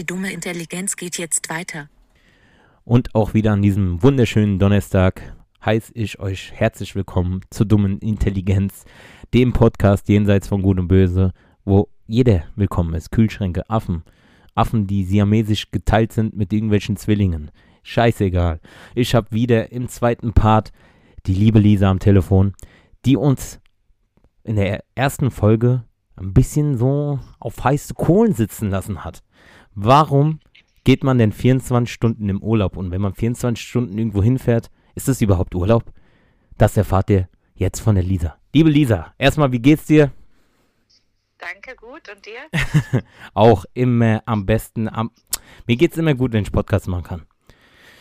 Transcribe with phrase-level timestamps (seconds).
[0.00, 1.90] Die dumme Intelligenz geht jetzt weiter.
[2.84, 8.86] Und auch wieder an diesem wunderschönen Donnerstag heiße ich euch herzlich willkommen zur dummen Intelligenz,
[9.34, 11.34] dem Podcast jenseits von Gut und Böse,
[11.66, 13.10] wo jeder willkommen ist.
[13.10, 14.02] Kühlschränke, Affen,
[14.54, 17.50] Affen, die siamesisch geteilt sind mit irgendwelchen Zwillingen.
[17.82, 18.58] Scheißegal.
[18.94, 20.72] Ich habe wieder im zweiten Part
[21.26, 22.54] die liebe Lisa am Telefon,
[23.04, 23.60] die uns
[24.44, 25.84] in der ersten Folge
[26.16, 29.22] ein bisschen so auf heiße Kohlen sitzen lassen hat.
[29.74, 30.40] Warum
[30.84, 32.76] geht man denn 24 Stunden im Urlaub?
[32.76, 35.92] Und wenn man 24 Stunden irgendwo hinfährt, ist das überhaupt Urlaub?
[36.58, 38.36] Das erfahrt ihr jetzt von der Lisa.
[38.52, 40.12] Liebe Lisa, erstmal, wie geht's dir?
[41.38, 42.02] Danke, gut.
[42.14, 43.02] Und dir?
[43.34, 44.88] Auch immer am besten.
[44.88, 45.10] Am
[45.66, 47.26] Mir geht's immer gut, wenn ich Podcast machen kann.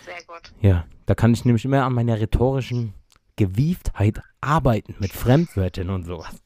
[0.03, 0.51] Sehr gut.
[0.61, 2.93] Ja, da kann ich nämlich immer an meiner rhetorischen
[3.35, 6.41] Gewieftheit arbeiten mit Fremdwörtern und sowas.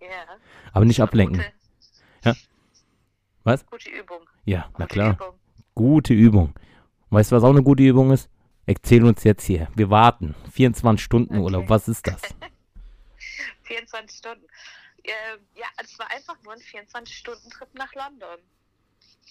[0.00, 0.06] Ja.
[0.72, 1.42] Aber nicht ablenken.
[2.22, 2.36] Gute,
[3.44, 3.66] Was?
[3.66, 4.20] gute Übung.
[4.44, 5.12] Ja, na Gute klar.
[5.14, 5.34] Übung.
[5.74, 6.54] Gute Übung.
[7.10, 8.28] Weißt du, was auch eine gute Übung ist?
[8.66, 9.68] Erzähl uns jetzt hier.
[9.74, 10.34] Wir warten.
[10.52, 11.42] 24 Stunden Okay.
[11.42, 11.68] Urlaub.
[11.68, 12.20] Was ist das?
[13.64, 14.44] 24 Stunden.
[15.04, 18.38] Ähm, ja, es war einfach nur ein 24-Stunden-Trip nach London.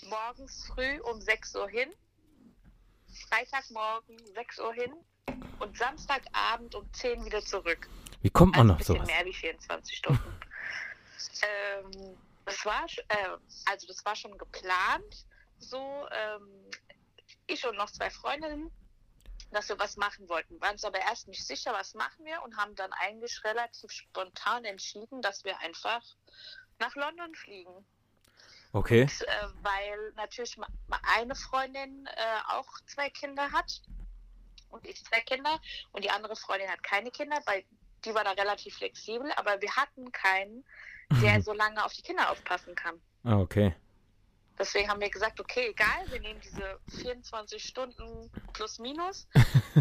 [0.10, 1.90] Morgens früh um 6 Uhr hin,
[3.30, 4.92] Freitagmorgen 6 Uhr hin
[5.60, 7.88] und Samstagabend um 10 wieder zurück.
[8.22, 9.08] Wie kommt man Also ein auf bisschen sowas?
[9.08, 10.22] mehr wie 24 Stunden.
[11.44, 15.26] ähm, das war, äh, also das war schon geplant.
[15.60, 16.70] So, ähm,
[17.48, 18.72] ich und noch zwei Freundinnen,
[19.52, 20.60] dass wir was machen wollten.
[20.62, 24.66] Waren uns aber erst nicht sicher, was machen wir und haben dann eigentlich relativ spontan
[24.66, 26.02] entschieden, dass wir einfach
[26.80, 27.86] nach London fliegen.
[28.74, 29.02] Okay.
[29.02, 30.58] Und, äh, weil natürlich
[31.18, 33.82] eine Freundin äh, auch zwei Kinder hat
[34.70, 35.60] und ich zwei Kinder
[35.92, 37.66] und die andere Freundin hat keine Kinder, weil
[38.06, 40.66] die war da relativ flexibel, aber wir hatten keinen,
[41.22, 42.96] der so lange auf die Kinder aufpassen kann.
[43.24, 43.74] Ah, okay.
[44.60, 46.62] Deswegen haben wir gesagt, okay, egal, wir nehmen diese
[47.02, 49.28] 24 Stunden plus minus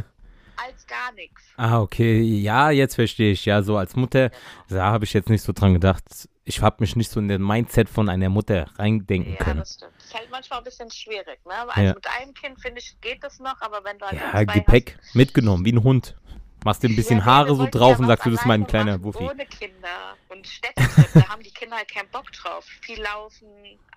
[0.57, 1.43] als gar nichts.
[1.57, 2.21] Ah, okay.
[2.23, 3.45] Ja, jetzt verstehe ich.
[3.45, 4.31] Ja, so als Mutter,
[4.69, 6.05] da habe ich jetzt nicht so dran gedacht.
[6.45, 9.61] Ich habe mich nicht so in den Mindset von einer Mutter reindenken Ja, können.
[9.61, 9.93] das stimmt.
[9.99, 11.39] Das ist halt manchmal ein bisschen schwierig.
[11.47, 11.53] Ne?
[11.69, 11.95] Also Ja.
[11.95, 15.65] mit einem Kind, finde ich, geht das noch, aber wenn du halt Ja, Gepäck mitgenommen,
[15.65, 16.17] wie ein Hund.
[16.65, 19.03] Machst dir ein bisschen Ja, Haare so drauf ja und sagst, du bist mein kleiner
[19.03, 19.25] Wuffi.
[19.25, 22.65] Ohne Kinder und Städtetrip, da haben die Kinder halt keinen Bock drauf.
[22.83, 23.49] Viel laufen,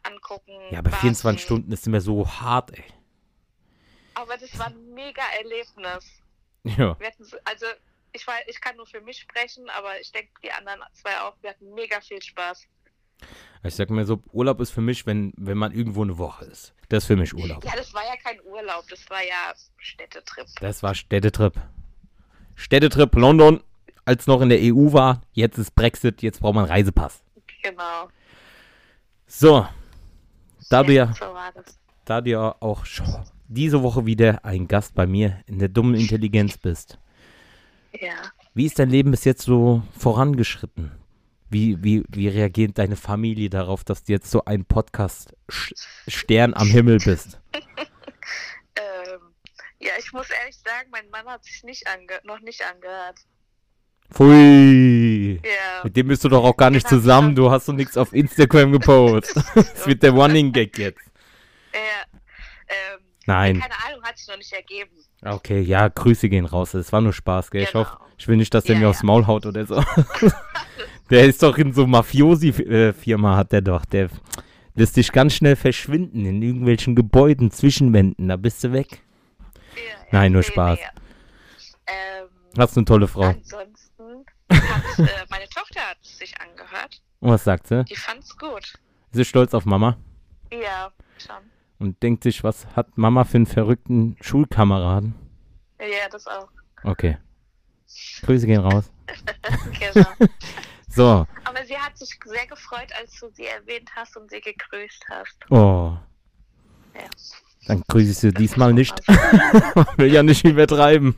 [0.04, 0.54] angucken.
[0.72, 1.40] Ja, aber 24 warten.
[1.40, 2.84] Stunden ist immer so hart, ey.
[4.16, 6.22] Aber das war ein mega Erlebnis.
[6.64, 6.98] Ja.
[7.44, 7.66] Also
[8.14, 11.36] ich, war, ich kann nur für mich sprechen, aber ich denke, die anderen zwei auch.
[11.42, 12.68] Wir hatten mega viel Spaß.
[13.64, 16.74] Ich sag mir so, Urlaub ist für mich, wenn, wenn man irgendwo eine Woche ist.
[16.90, 17.64] Das ist für mich Urlaub.
[17.64, 20.48] Ja, das war ja kein Urlaub, das war ja Städtetrip.
[20.60, 21.54] Das war Städtetrip.
[22.56, 23.62] Städtetrip London,
[24.06, 25.22] als noch in der EU war.
[25.34, 27.24] Jetzt ist Brexit, jetzt braucht man einen Reisepass.
[27.62, 28.10] Genau.
[29.28, 29.66] So,
[30.70, 31.14] da du ja,
[32.06, 33.08] da du ja auch schon
[33.48, 37.00] diese Woche wieder ein Gast bei mir in der dummen Intelligenz bist.
[38.00, 38.14] Ja.
[38.54, 40.92] Wie ist dein Leben bis jetzt so vorangeschritten?
[41.50, 46.98] Wie, wie, wie reagiert deine Familie darauf, dass du jetzt so ein Podcast-Stern am Himmel
[46.98, 47.40] bist?
[49.86, 53.20] Ja, ich muss ehrlich sagen, mein Mann hat sich nicht ange noch nicht angehört.
[54.12, 55.40] Pfui!
[55.44, 55.84] Ja.
[55.84, 57.36] Mit dem bist du doch auch gar nicht zusammen.
[57.36, 59.44] Du hast doch nichts auf Instagram gepostet.
[59.56, 61.02] Das wird der Running Gag jetzt.
[61.74, 62.20] Ja.
[62.68, 63.60] Ähm, Nein.
[63.60, 64.92] Keine Ahnung, hat sich noch nicht ergeben.
[65.24, 66.74] Okay, ja, Grüße gehen raus.
[66.74, 67.64] Es war nur Spaß, gell?
[67.64, 67.86] Ich Genau.
[67.86, 68.90] hoffe, ich will nicht, dass der Ja, mir ja.
[68.92, 69.84] aufs Maul haut oder so.
[71.10, 73.86] der ist doch in so Mafiosi-Firma, hat der doch.
[73.86, 74.10] Der
[74.76, 78.28] lässt dich ganz schnell verschwinden in irgendwelchen Gebäuden, Zwischenwänden.
[78.28, 79.02] Da bist du weg.
[80.12, 80.80] Nein, nur Spaß.
[81.88, 83.24] Ähm, Hast du eine tolle Frau.
[83.24, 87.02] ansonsten hat äh, meine Tochter hat es sich angehört.
[87.20, 87.84] Und was sagt sie?
[87.86, 88.64] Die fand's gut.
[88.64, 88.78] Ist
[89.14, 89.98] sie stolz auf Mama?
[90.52, 91.36] Ja, schon.
[91.80, 95.16] Und denkt sich, was hat Mama für einen verrückten Schulkameraden?
[95.80, 96.50] Ja, das auch.
[96.84, 97.18] Okay.
[98.22, 98.92] Grüße gehen raus.
[99.80, 100.08] Genau.
[100.96, 105.04] So, Aber sie hat sich sehr gefreut, als du sie erwähnt hast und sie gegrüßt
[105.10, 105.38] hast.
[105.50, 105.98] oh.
[106.94, 107.02] Ja.
[107.68, 109.02] Dann grüße ich sie diesmal nicht.
[109.76, 111.16] man Will ja nicht übertreiben.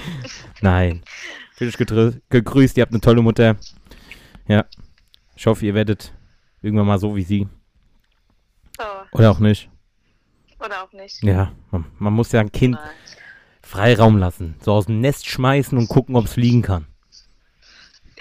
[0.60, 1.02] Nein.
[1.58, 3.56] Getrü- gegrüßt, ihr habt eine tolle Mutter.
[4.48, 4.64] Ja.
[5.36, 6.12] Ich hoffe, ihr werdet
[6.60, 7.48] irgendwann mal so wie sie.
[8.76, 9.70] So, Oder auch nicht.
[10.64, 11.22] oder auch nicht.
[11.22, 12.90] Ja, man, man muss ja ein Kind Nein.
[13.62, 14.56] Freiraum lassen.
[14.60, 16.86] So aus dem Nest schmeißen und gucken, ob es fliegen kann.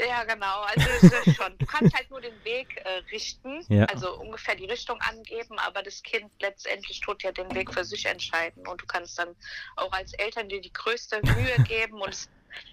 [0.07, 0.61] Ja, genau.
[0.61, 1.57] Also es ist schon.
[1.57, 3.85] Du kannst halt nur den Weg äh, richten, Ja.
[3.85, 8.05] also ungefähr die Richtung angeben, aber das Kind letztendlich tut ja den Weg für sich
[8.05, 9.35] entscheiden und du kannst dann
[9.75, 12.29] auch als Eltern dir die größte Mühe geben und es,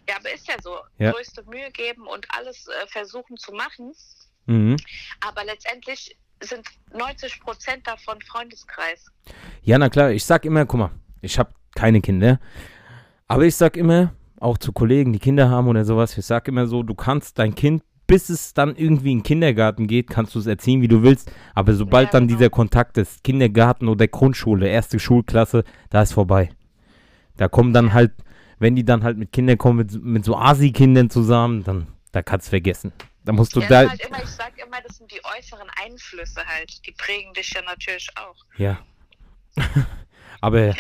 [0.09, 1.13] ja, aber ist ja so, Ja.
[1.13, 3.93] größte Mühe geben und alles äh, versuchen zu machen,
[4.47, 4.77] Mhm.
[5.21, 9.05] aber letztendlich sind 90 Prozent davon Freundeskreis.
[9.63, 10.91] Ja, na klar, ich sag immer, guck mal,
[11.21, 12.41] ich habe keine Kinder,
[13.27, 16.67] aber ich sag immer, auch zu Kollegen, die Kinder haben oder sowas, ich sag immer
[16.67, 20.39] so, du kannst dein Kind, bis es dann irgendwie in den Kindergarten geht, kannst du
[20.39, 22.39] es erziehen, wie du willst, aber sobald Ja, dann genau.
[22.39, 26.51] dieser Kontakt ist, Kindergarten oder Grundschule, erste Schulklasse, da ist vorbei.
[27.37, 28.13] Da kommen dann halt,
[28.59, 32.47] wenn die dann halt mit Kindern kommen, mit, mit so Asi-Kindern zusammen, dann, da kannst
[32.49, 32.93] du vergessen.
[33.25, 36.41] Da musst du Ja, da, halt immer, ich sag immer, das sind die äußeren Einflüsse
[36.47, 36.87] halt.
[36.87, 38.37] Die prägen dich ja natürlich auch.
[38.57, 38.79] Ja.
[40.41, 40.75] Aber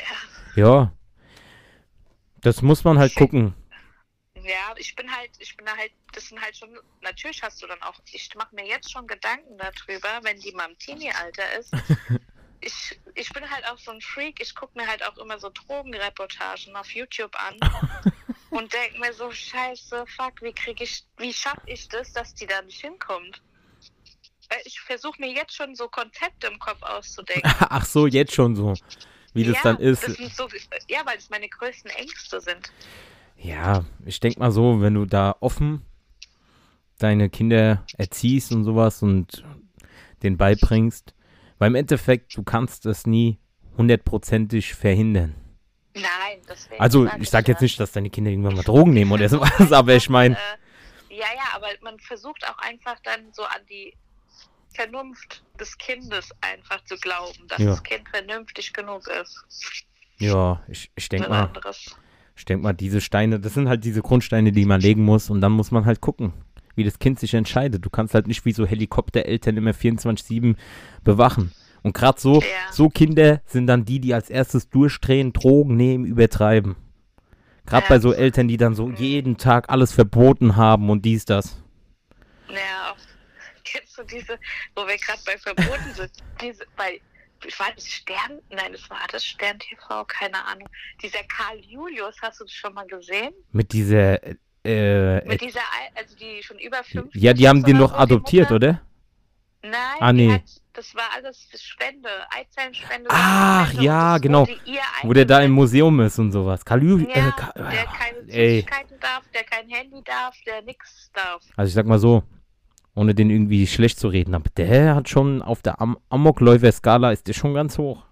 [0.56, 0.92] ja,
[2.40, 3.54] das muss man halt gucken.
[4.34, 6.70] Ja, ich bin halt, ich bin da halt, das sind halt schon,
[7.02, 10.70] natürlich hast du dann auch, ich mache mir jetzt schon Gedanken darüber, wenn die mal
[10.70, 11.72] im Teenie-Alter ist.
[12.60, 15.48] Ich, ich bin halt auch so ein Freak, ich gucke mir halt auch immer so
[15.48, 17.56] Drogenreportagen auf YouTube an
[18.50, 22.46] und denke mir so, scheiße, fuck, wie krieg ich, wie schaffe ich das, dass die
[22.46, 23.42] da nicht hinkommt?
[24.50, 27.48] Weil ich versuche mir jetzt schon so Konzepte im Kopf auszudenken.
[27.60, 28.74] Ach so, jetzt schon so,
[29.38, 30.06] wie das ja, dann ist.
[30.06, 30.48] Das so,
[30.88, 32.70] ja, weil es meine größten Ängste sind.
[33.36, 35.82] Ja, ich denke mal so, wenn du da offen
[36.98, 39.44] deine Kinder erziehst und sowas und
[40.22, 41.14] den beibringst,
[41.58, 43.38] weil im Endeffekt, du kannst das nie
[43.76, 45.34] hundertprozentig verhindern.
[45.94, 46.80] Nein, deswegen.
[46.80, 49.94] Also, ich sage jetzt nicht, dass deine Kinder irgendwann mal Drogen nehmen oder sowas, aber
[49.94, 53.94] ich meine, Äh, ja, ja, aber man versucht auch einfach dann so an die
[54.78, 57.66] Vernunft des Kindes einfach zu glauben, dass Ja.
[57.70, 59.44] das Kind vernünftig genug ist.
[60.18, 61.96] ja, ich, ich denke mal, anderes.
[62.36, 65.40] ich denke mal, diese Steine, das sind halt diese Grundsteine, die man legen muss und
[65.40, 66.32] dann muss man halt gucken,
[66.76, 67.84] wie das Kind sich entscheidet.
[67.84, 70.56] Du kannst halt nicht wie so Helikoptereltern immer 24-7
[71.02, 71.52] bewachen.
[71.82, 72.46] Und gerade so, Ja.
[72.72, 76.76] so Kinder sind dann die, die als erstes durchdrehen, Drogen nehmen, übertreiben.
[77.66, 77.88] Gerade Ja.
[77.88, 81.62] bei so Eltern, die dann so jeden Tag alles verboten haben und dies, das.
[82.48, 82.96] Ja, auch.
[83.98, 84.38] Du diese,
[84.76, 86.10] wo wir gerade bei Verboten sind,
[86.40, 87.00] diese, bei,
[87.44, 90.68] ich war das Stern, nein, es war das Stern TV, keine Ahnung.
[91.02, 93.32] Dieser Karl Julius, hast du das schon mal gesehen?
[93.50, 94.22] Mit dieser,
[94.64, 97.96] äh, Mit dieser, Al- also die schon über 50 ja, die haben den doch so,
[97.96, 98.80] adoptiert, oder?
[99.62, 100.30] Nein, Ah, nee.
[100.30, 100.42] Hat,
[100.74, 103.10] das war alles Spende, Eizellenspende.
[103.12, 104.46] Ach, Spende ja, das genau.
[105.02, 105.50] Wo der da im.
[105.50, 106.64] Museum ist und sowas.
[106.64, 108.50] Kalü, Ja, äh, Ka der keine ey.
[108.60, 111.42] Süßigkeiten darf, der kein Handy darf, der nix darf.
[111.56, 112.22] Also ich sag mal so,
[112.98, 117.28] ohne den irgendwie schlecht zu reden, aber der hat schon auf der Am Amokläufer-Skala ist
[117.28, 118.04] der schon ganz hoch.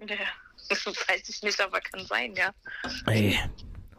[0.00, 0.14] Ja,
[0.68, 2.50] das weiß ich nicht, aber kann sein, ja.
[3.06, 3.36] Ey.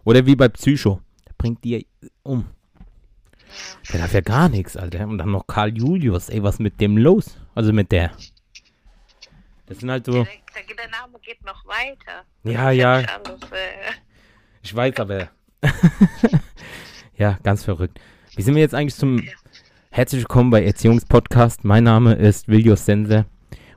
[0.05, 1.01] Oder wie bei Psycho.
[1.27, 1.85] Der bringt die
[2.23, 2.45] um.
[3.91, 5.05] Der darf ja gar nichts, Alter.
[5.05, 6.29] Und dann noch Karl Julius.
[6.29, 7.37] Ey, was mit dem los?
[7.53, 8.11] Also mit der.
[9.65, 10.13] Das sind halt so.
[10.13, 12.23] Der, der, der Name geht noch weiter.
[12.43, 13.01] Ja, ja.
[13.01, 13.05] äh,
[14.61, 15.29] Ich weiß aber.
[17.17, 17.99] ja, ganz verrückt.
[18.35, 19.21] Wie sind wir jetzt eigentlich zum.
[19.95, 21.63] Herzlich willkommen bei Erziehungspodcast.
[21.63, 23.25] Mein Name ist Viljus Sense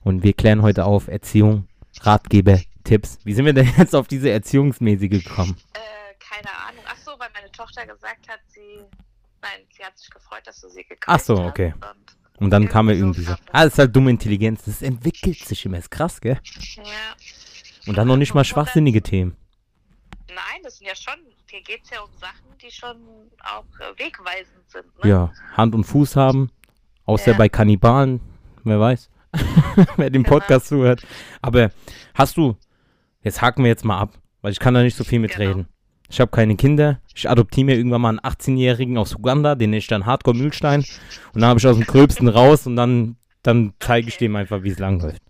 [0.03, 1.69] und wir klären heute auf Erziehung,
[2.01, 3.21] Ratgeber, Tipps.
[3.23, 5.57] Wie sind wir denn jetzt auf diese Erziehungsmäßige gekommen?
[5.75, 5.79] äh,
[6.19, 6.83] keine Ahnung.
[6.89, 8.81] Ach so, weil meine Tochter gesagt hat, sie.
[9.43, 11.73] Nein, sie hat sich gefreut, dass du sie Ach so, hast okay.
[11.75, 13.35] Und, Und dann kam er Irgendwie so.
[13.53, 14.65] Ah, das ist halt dumme Intelligenz.
[14.65, 15.79] Das entwickelt sich immer.
[15.79, 16.41] Ist krass, gell?
[16.79, 16.83] ja.
[17.87, 19.37] Und dann noch nicht mal schwachsinnige Themen.
[20.27, 21.15] Nein, das sind ja schon,
[21.51, 22.97] hier geht es ja um Sachen, die schon
[23.43, 24.87] auch äh, wegweisend sind.
[25.05, 25.11] Ne?
[25.11, 26.51] Ja, Hand und Fuß haben.
[27.05, 27.37] Außer Ja.
[27.39, 28.21] bei Kannibalen.
[28.65, 29.11] Wer weiß.
[29.97, 30.39] Wer den Genau.
[30.39, 31.03] Podcast zuhört.
[31.43, 31.71] Aber
[32.15, 32.57] hast du.
[33.23, 35.55] Jetzt haken wir jetzt mal ab, weil ich kann da nicht so viel mitreden.
[35.55, 35.69] Genau.
[36.11, 37.01] Ich habe keine Kinder.
[37.15, 40.81] Ich adoptiere mir irgendwann mal einen 18-Jährigen aus Uganda, den nenne ich dann Hardcore Mühlstein.
[41.35, 44.63] Und dann habe ich aus dem Gröbsten raus und dann, dann zeige ich dem einfach,
[44.63, 45.21] wie es langläuft.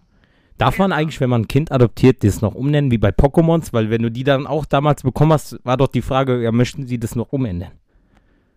[0.58, 3.72] Darf man eigentlich, wenn man ein Kind adoptiert, das noch umnennen wie bei Pokémons?
[3.72, 6.86] Weil wenn du die dann auch damals bekommen hast, war doch die Frage, ja, möchten
[6.86, 7.72] sie das noch umändern?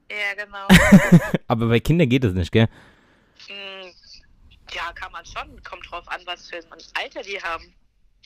[0.10, 1.22] Ja, genau.
[1.48, 2.68] Aber bei Kindern geht es nicht, gell?
[3.48, 3.92] Hm,
[4.74, 5.62] ja, kann man schon.
[5.64, 6.64] Kommt drauf an, was für ein
[7.02, 7.64] Alter die haben.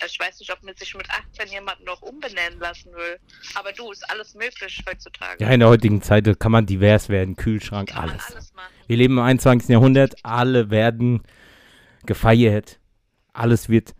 [0.02, 3.18] Also Ich weiß nicht, ob man sich mit 18 jemanden noch umbenennen lassen will.
[3.56, 5.44] Aber du, ist alles möglich heutzutage.
[5.44, 8.32] Ja, in der heutigen Zeit kann man divers werden, Kühlschrank, kann alles.
[8.32, 8.54] alles.
[8.88, 9.70] Wir leben im 21.
[9.70, 11.24] Jahrhundert, alle werden
[12.06, 12.80] gefeiert,
[13.38, 13.94] alles wird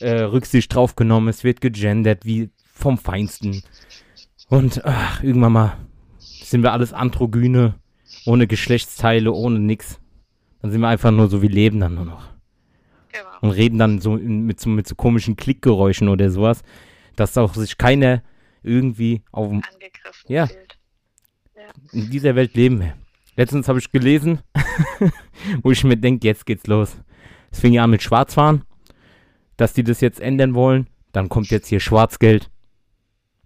[0.00, 3.62] äh, Rücksicht drauf genommen, es wird gegendert, wie vom Feinsten.
[4.48, 5.76] Und ach, irgendwann mal
[6.18, 7.74] sind wir alles Androgyne,
[8.26, 9.98] ohne Geschlechtsteile, ohne nix.
[10.60, 12.28] Dann sind wir einfach nur so, wir leben dann nur noch.
[13.12, 13.24] Genau.
[13.40, 16.62] Und reden dann so mit, so mit so komischen Klickgeräuschen oder sowas,
[17.16, 18.22] dass auch sich keiner
[18.62, 20.46] irgendwie auf dem Angegriffen Ja.
[20.46, 20.78] fühlt.
[21.92, 22.94] in dieser Welt leben wir.
[23.36, 24.40] Letztens habe ich gelesen,
[25.62, 26.96] wo ich mir denke, jetzt geht's los.
[27.50, 28.62] Es fing ja an mit Schwarzfahren,
[29.56, 30.88] dass die das jetzt ändern wollen.
[31.12, 32.50] Dann kommt jetzt hier Schwarzgeld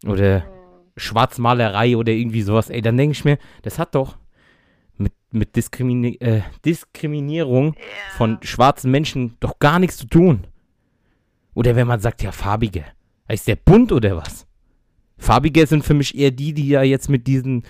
[0.04, 0.44] oder.
[0.96, 2.70] Schwarzmalerei oder irgendwie sowas.
[2.70, 4.16] Ey, dann denke ich mir, das hat doch
[4.96, 7.75] mit, mit Diskrimini äh, Diskriminierung
[8.16, 10.46] von schwarzen Menschen doch gar nichts zu tun.
[11.54, 12.84] Oder wenn man sagt, ja, farbige.
[13.28, 14.46] Ist der bunt oder was?
[15.18, 17.64] Farbige sind für mich eher die, die ja jetzt mit diesen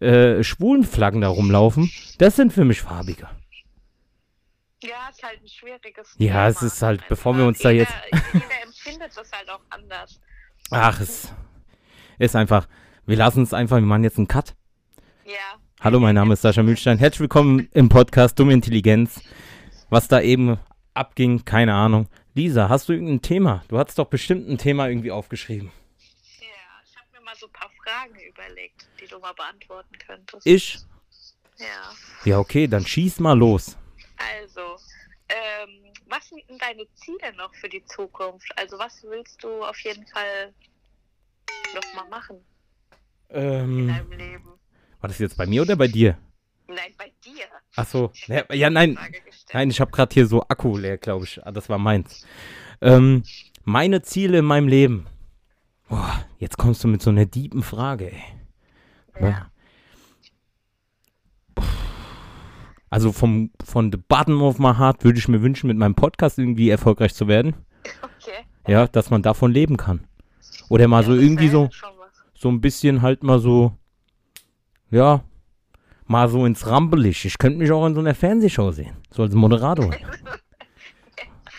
[0.00, 1.90] äh, schwulen Flaggen da rumlaufen.
[2.18, 3.28] Das sind für mich farbige.
[4.82, 6.66] Ja, ist halt ein schwieriges Ja, es Thema.
[6.68, 7.08] ist halt, Einfach.
[7.08, 10.20] bevor wir uns da jeder, jetzt- Jeder empfindet das halt auch anders.
[10.70, 11.32] Ach, es
[12.18, 12.66] ist einfach.
[13.06, 14.54] Wir lassen es einfach, wir machen jetzt einen Cut.
[15.26, 15.34] Ja.
[15.80, 16.98] Hallo, mein Name ist Sascha Mühlstein.
[16.98, 19.20] Herzlich willkommen im Podcast Dumme Intelligenz.
[19.90, 20.58] Was da eben
[20.94, 22.08] abging, keine Ahnung.
[22.34, 23.64] Lisa, hast du irgendein Thema?
[23.68, 25.72] Du hattest doch bestimmt ein Thema irgendwie aufgeschrieben.
[26.40, 26.46] Ja,
[26.86, 30.46] ich habe mir mal so ein paar Fragen überlegt, die du mal beantworten könntest.
[30.46, 30.78] Ich?
[31.58, 31.66] Ja.
[32.24, 33.76] Ja, okay, dann schieß mal los.
[34.20, 34.76] Also,
[35.28, 38.50] ähm, was sind denn deine Ziele noch für die Zukunft?
[38.56, 40.52] Also, was willst du auf jeden Fall
[41.74, 42.44] noch mal machen
[43.30, 44.60] in Ähm, deinem Leben?
[45.00, 46.18] war das jetzt bei mir oder bei dir?
[46.68, 47.46] Nein, bei dir.
[47.76, 48.12] Ach so.
[48.26, 48.98] Ja, ja, nein.
[49.52, 51.44] Nein, ich habe gerade hier so Akku leer, glaube ich.
[51.44, 52.26] Ah, das war meins.
[52.80, 53.24] Ähm,
[53.64, 55.06] meine Ziele in meinem Leben.
[55.88, 58.22] Boah, jetzt kommst du mit so einer diepen Frage, ey.
[59.20, 59.50] Ja.
[62.90, 66.38] Also vom, von the bottom of my heart würde ich mir wünschen, mit meinem Podcast
[66.38, 67.54] irgendwie erfolgreich zu werden.
[68.02, 68.44] Okay.
[68.66, 70.00] Ja, dass man davon leben kann.
[70.68, 71.70] Oder mal so Ja, das irgendwie so,
[72.34, 73.72] so ein bisschen halt mal so,
[74.90, 75.22] ja,
[76.06, 77.24] mal so ins Rampelich.
[77.24, 78.96] Ich könnte mich auch in so einer Fernsehshow sehen.
[79.10, 79.94] So als Moderator.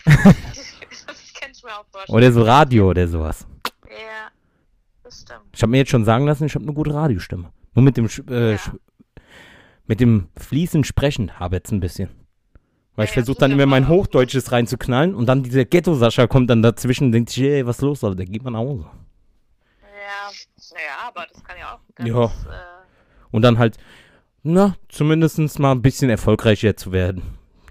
[2.08, 3.46] Oder so Radio oder sowas.
[3.88, 4.30] Ja,
[5.02, 5.40] das stimmt.
[5.52, 7.50] Ich habe mir jetzt schon sagen lassen, ich habe eine gute Radiostimme.
[7.74, 8.58] Nur mit dem, äh, Ja.
[9.86, 12.08] Mit dem fließend Sprechen habe jetzt ein bisschen.
[12.94, 16.26] Weil ich Ja, ja, versuche das dann immer mein Hochdeutsches reinzuknallen und dann dieser Ghetto-Sascha
[16.26, 18.84] kommt dann dazwischen und denkt sich, ey, was ist los, Alter, geht man nach Hause.
[19.82, 20.30] Ja,
[20.74, 22.24] naja, aber das kann ja auch ganz, Ja.
[22.26, 22.86] Äh,
[23.30, 23.78] Und dann halt,
[24.42, 27.22] na, zumindest mal ein bisschen erfolgreicher zu werden.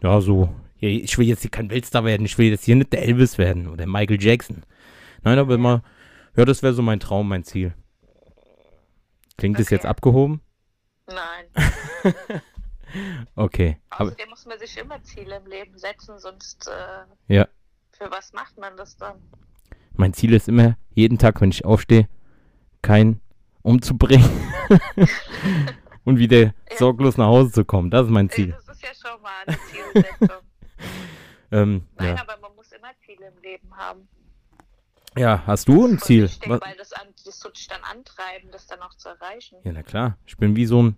[0.02, 0.54] Ja, so.
[0.80, 3.68] Ich will jetzt hier kein Weltstar werden, ich will jetzt hier nicht der Elvis werden
[3.68, 4.64] oder Michael Jackson.
[5.24, 5.84] Nein, aber immer,
[6.36, 7.76] ja, das wäre so mein Traum, mein Ziel.
[9.38, 9.76] Klingt das Okay.
[9.76, 10.42] jetzt abgehoben?
[11.08, 11.46] nein.
[13.36, 13.78] Okay.
[13.90, 17.48] Aber, Außerdem muss man sich immer Ziele im Leben setzen, sonst äh, ja.
[17.92, 19.16] für was macht man das dann?
[19.94, 22.10] Mein Ziel ist immer, jeden Tag, wenn ich aufstehe,
[22.82, 23.22] keinen
[23.62, 24.30] umzubringen
[26.04, 27.92] und wieder sorglos nach Hause zu kommen.
[27.92, 28.56] Das ist mein Ziel.
[28.66, 30.30] Das ist ja schon mal eine Zielsetzung.
[31.54, 32.22] Ähm, Nein, ja.
[32.22, 34.08] aber man muss immer Ziele im Leben haben.
[35.18, 36.24] ja, hast du ein Ziel?
[36.24, 39.58] Ich denke, weil das, an, das tut dich dann antreiben, das dann auch zu erreichen.
[39.66, 40.18] Ja, na klar.
[40.26, 40.98] Ich bin wie so ein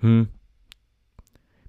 [0.00, 0.28] hm,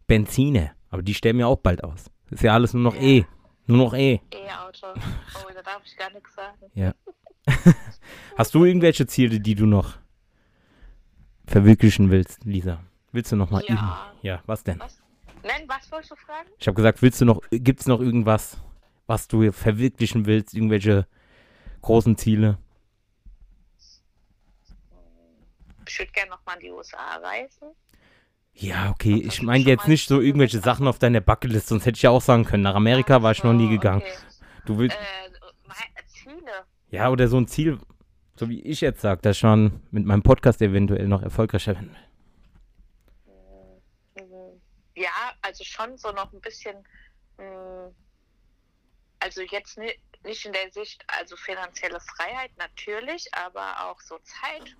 [0.08, 0.72] Benziner.
[0.90, 2.06] Aber die sterben ja auch bald aus.
[2.30, 3.02] Ist ja alles nur noch Ja.
[3.02, 3.26] E.
[3.68, 4.20] Nur noch E.
[4.32, 4.88] E-Auto.
[4.96, 6.94] Oh, da darf ich gar nichts sagen.
[8.38, 9.98] Hast du irgendwelche Ziele, die du noch
[11.48, 12.84] verwirklichen willst, Lisa?
[13.12, 13.74] Willst du noch mal Ja.
[13.74, 13.92] üben?
[14.22, 14.80] Ja, was denn?
[14.80, 15.02] Was?
[15.44, 16.50] Nein, was wolltest du fragen?
[16.60, 18.58] Ich habe gesagt, willst du noch, gibt's noch irgendwas,
[19.08, 20.54] was du verwirklichen willst?
[20.54, 21.08] Irgendwelche
[21.82, 22.58] großen Ziele?
[25.88, 27.70] Ich würde gerne noch mal in die USA reisen.
[28.54, 29.16] Ja, okay.
[29.26, 30.60] Ich meine jetzt nicht so irgendwelche?
[30.60, 33.44] Sachen auf deiner Bucketlist, sonst hätte ich ja auch sagen können, nach Amerika war ich
[33.44, 34.02] noch nie gegangen.
[34.02, 34.14] Okay.
[34.66, 36.66] Du willst, Äh, Ziele.
[36.90, 37.80] ja, oder so ein Ziel,
[38.36, 41.96] so wie ich jetzt sage, dass ich schon mit meinem Podcast eventuell noch erfolgreicher bin.
[44.16, 44.62] Mhm.
[44.96, 45.10] Ja,
[45.42, 46.76] also schon so noch ein bisschen,
[47.38, 47.92] mh,
[49.20, 49.92] also jetzt ni
[50.24, 54.76] nicht in der Sicht, also finanzielle Freiheit natürlich, aber auch so Zeit,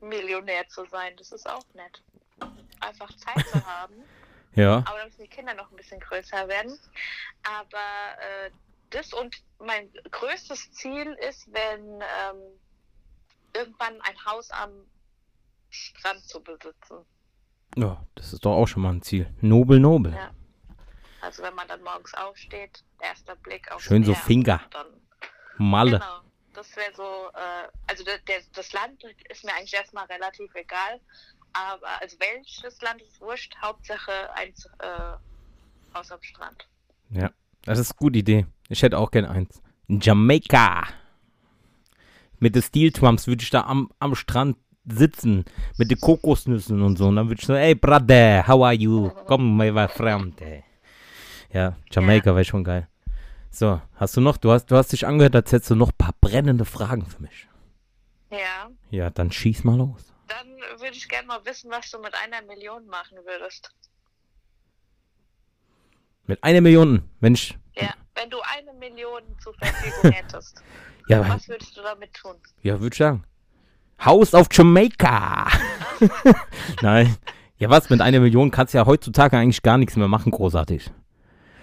[0.00, 2.02] Millionär zu sein, das ist auch nett.
[2.80, 3.94] Einfach Zeit zu haben,
[4.54, 4.78] Ja.
[4.86, 6.78] aber dann müssen die Kinder noch ein bisschen größer werden.
[7.42, 8.50] Aber äh,
[8.90, 12.40] das und mein größtes Ziel ist, wenn ähm,
[13.54, 14.70] irgendwann ein Haus am
[15.70, 17.04] Strand zu besitzen.
[17.76, 19.32] Ja, das ist doch auch schon mal ein Ziel.
[19.40, 20.12] Nobel, nobel.
[20.14, 20.30] Ja.
[21.20, 24.60] Also wenn man dann morgens aufsteht, erster Blick auf Schön so Finger.
[24.70, 24.86] Dann,
[25.58, 25.98] Malle.
[25.98, 26.20] genau.
[26.54, 31.00] Das wäre so, äh, also der, der, das Land ist mir eigentlich erstmal relativ egal.
[31.58, 36.68] Aber also welches Land ist wurscht, Hauptsache ein äh, Haus am Strand.
[37.10, 37.30] Ja,
[37.62, 38.46] das ist eine gute Idee.
[38.68, 39.60] Ich hätte auch gern eins.
[39.88, 40.86] In Jamaika.
[42.38, 45.44] Mit den Steel Trumps würde ich da am, am Strand sitzen.
[45.78, 47.08] Mit den Kokosnüssen und so.
[47.08, 49.10] Und dann würde ich sagen, hey Brother, how are you?
[49.26, 50.40] Komm, my friend.
[50.40, 50.62] ey.
[51.52, 52.86] Ja, Jamaika wäre schon geil.
[53.50, 55.96] So, hast du noch, du hast, du hast dich angehört, als hättest du noch ein
[55.96, 57.48] paar brennende Fragen für mich.
[58.30, 58.70] Ja.
[58.90, 60.12] Ja, dann schieß mal los.
[60.28, 63.70] Dann würde ich gerne mal wissen, was du mit einer Million machen würdest.
[66.26, 70.62] Mit einer Million, wenn ich, Ja, wenn du eine Million zur Verfügung hättest,
[71.08, 72.36] ja, was würdest du damit tun?
[72.62, 73.24] Ja, würde ich sagen.
[74.04, 75.48] Haus auf Jamaika.
[76.82, 77.16] Nein.
[77.56, 77.90] Ja, was?
[77.90, 80.90] Mit einer Million kannst du ja heutzutage eigentlich gar nichts mehr machen, großartig.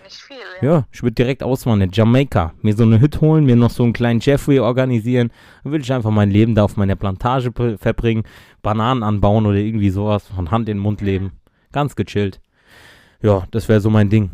[0.06, 0.68] Nicht viel, ja.
[0.68, 1.90] Ja, ich würde direkt auswandern.
[1.92, 2.54] Jamaika.
[2.62, 5.32] Mir so eine Hütte holen, mir noch so einen kleinen Jeffrey organisieren.
[5.64, 8.24] Dann würde ich einfach mein Leben da auf meiner Plantage verbringen.
[8.62, 10.28] Bananen anbauen oder irgendwie sowas.
[10.28, 11.32] Von Hand in den Mund leben.
[11.72, 12.40] Ganz gechillt.
[13.22, 14.32] Ja, das wäre so mein Ding.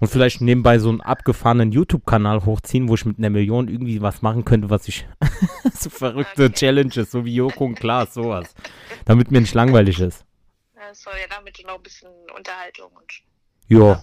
[0.00, 4.22] Und vielleicht nebenbei so einen abgefahrenen YouTube-Kanal hochziehen, wo ich mit einer Million irgendwie was
[4.22, 5.06] machen könnte, was ich.
[5.74, 6.54] so verrückte Okay.
[6.54, 8.54] Challenges, so wie Joko und Klaas, sowas.
[9.06, 10.24] Damit mir nicht langweilig ist.
[10.74, 13.22] Das soll ja damit noch ein bisschen Unterhaltung und
[13.68, 14.02] Ja.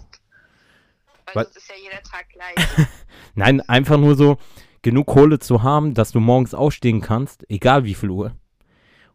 [1.33, 2.87] Weil sonst ist ja jeder Tag gleich.
[3.35, 4.37] Nein, einfach nur so,
[4.81, 8.33] genug Kohle zu haben, dass du morgens aufstehen kannst, egal wie viel Uhr.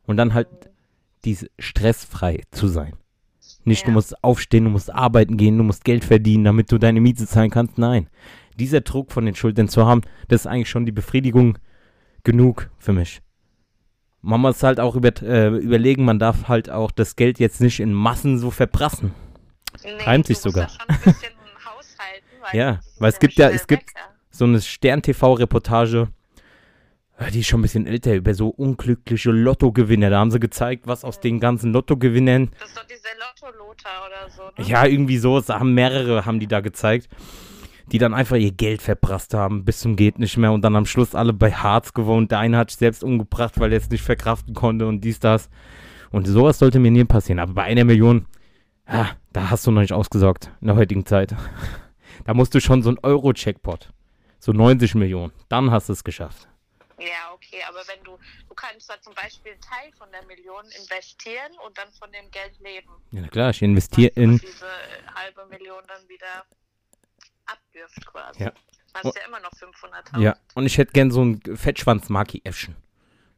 [0.04, 0.49] Und dann halt
[1.25, 2.94] diese stressfrei zu sein.
[3.64, 3.94] Nicht, du Ja.
[3.94, 7.50] musst aufstehen, du musst arbeiten gehen, du musst Geld verdienen, damit du deine Miete zahlen
[7.50, 7.78] kannst.
[7.78, 8.08] Nein.
[8.58, 11.58] Dieser Druck von den Schultern zu haben, das ist eigentlich schon die Befriedigung
[12.23, 13.20] genug für mich.
[14.23, 17.80] Man muss halt auch über, äh, überlegen, man darf halt auch das Geld jetzt nicht
[17.80, 19.12] in Massen so verprassen.
[19.85, 20.70] Nee, Reimt sich du sogar.
[22.42, 24.02] Weil Ja, weil es gibt ja- es gibt- weg, ja.
[24.30, 26.09] so eine Stern-TV-Reportage,
[27.18, 30.11] äh, die ist schon ein bisschen älter, über so unglückliche Lottogewinner.
[30.11, 34.30] Da haben sie gezeigt, was aus den ganzen Lottogewinnern, Das ist doch dieser Lotto-Lothar oder
[34.30, 34.68] so, ne?
[34.68, 37.09] ja, irgendwie so, es haben mehrere, haben die da gezeigt,
[37.92, 40.87] die dann einfach ihr Geld verprasst haben, bis zum geht nicht mehr und dann am
[40.87, 42.33] Schluss alle bei Harz gewohnt.
[42.33, 45.49] Der eine hat sich selbst umgebracht, weil er es nicht verkraften konnte und dies, das.
[46.11, 47.38] Und sowas sollte mir nie passieren.
[47.38, 48.26] Aber bei einer Million,
[48.88, 51.35] ja, da hast du noch nicht ausgesorgt in der heutigen Zeit.
[52.25, 53.90] Da musst du schon so ein Euro-Checkpot.
[54.38, 55.32] So 90 Millionen.
[55.49, 56.49] Dann hast du es geschafft.
[56.99, 58.18] Ja, okay, aber wenn du,
[58.49, 62.30] du kannst da zum Beispiel einen Teil von der Million investieren und dann von dem
[62.30, 62.88] Geld leben.
[63.11, 64.38] Ja, na klar, ich investiere in.
[64.38, 64.66] diese
[65.14, 66.44] halbe Million dann wieder
[67.46, 68.44] abwirft quasi.
[68.44, 68.52] Ja.
[68.94, 69.12] Hast Oh.
[69.14, 70.20] ja immer noch 500.000.
[70.23, 72.76] Ja, und ich hätte gern so ein Fettschwanz-Maki-Äffchen.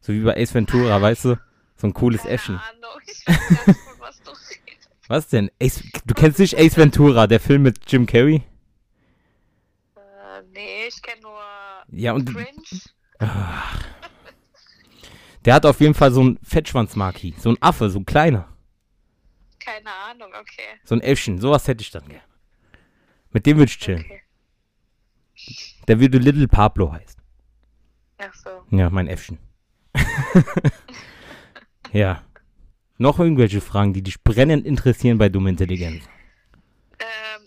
[0.00, 1.40] So wie bei Ace Ventura, weißt du?
[1.76, 2.56] So ein cooles Keine Äffchen.
[2.60, 4.90] Ahnung, ich weiß gar nicht, was du redest.
[5.08, 5.50] Was denn?
[5.60, 8.42] Ace, du kennst nicht Ace Ventura, der Film mit Jim Carrey?
[10.58, 11.38] Nee, ich kenne nur
[11.88, 12.48] Ja, und Cringe.
[15.44, 17.36] der hat auf jeden Fall so ein Fettschwanz-Maki.
[17.38, 18.48] So ein Affe, so ein kleiner.
[19.60, 20.80] Keine Ahnung, okay.
[20.82, 21.38] So ein Äffchen.
[21.38, 22.22] Sowas hätte ich dann gern.
[23.30, 24.00] Mit dem würde ich chillen.
[24.04, 24.22] okay.
[25.86, 27.22] Der würde Little Pablo heißen.
[28.18, 28.50] Ach so.
[28.76, 29.38] Ja, mein Äffchen.
[31.92, 32.24] ja.
[32.96, 36.02] Noch irgendwelche Fragen, die dich brennend interessieren bei Dumme Intelligenz?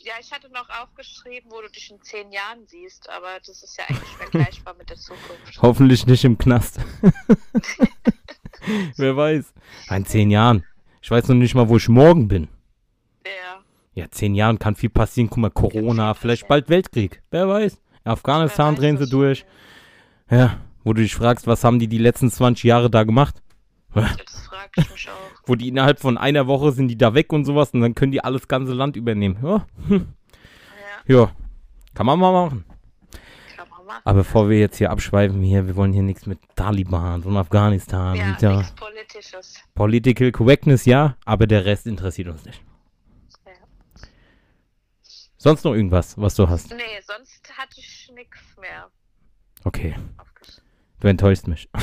[0.03, 3.77] Ja, ich hatte noch aufgeschrieben, wo du dich in zehn Jahren siehst, aber das ist
[3.77, 5.57] ja eigentlich vergleichbar mit der Zukunft.
[5.61, 6.79] Hoffentlich nicht im Knast.
[8.97, 9.53] Wer weiß.
[9.91, 10.65] In zehn Jahren.
[11.01, 12.47] Ich weiß noch nicht mal, wo ich morgen bin.
[13.25, 13.61] Ja,
[13.93, 15.29] Ja, zehn Jahren kann viel passieren.
[15.29, 17.21] Guck mal, Corona, vielleicht bald Weltkrieg.
[17.29, 17.79] Wer weiß.
[18.03, 19.45] Afghanistan Wer weiß drehen sie durch.
[20.29, 23.41] Ja, wo du dich fragst, was haben die die letzten 20 Jahre da gemacht?
[23.93, 25.30] Das frage ich mich auch.
[25.45, 28.11] Wo die innerhalb von einer Woche sind die da weg und sowas und dann können
[28.11, 29.37] die alles ganze Land übernehmen.
[29.41, 30.01] Ja, Ja,
[31.07, 31.31] ja.
[31.93, 32.63] kann man mal machen.
[33.57, 34.01] kann man machen.
[34.03, 38.15] Aber bevor wir jetzt hier abschweifen, hier, wir wollen hier nichts mit Taliban und Afghanistan.
[38.15, 38.57] Ja, und ja.
[38.57, 39.55] nichts Politisches.
[39.73, 42.61] Political Correctness ja, aber der Rest interessiert uns nicht.
[43.45, 43.51] Ja.
[45.37, 46.69] Sonst noch irgendwas, was du hast?
[46.69, 48.89] Nee, sonst hatte ich nichts mehr
[49.63, 49.95] Okay,
[51.01, 51.67] du enttäuschst mich.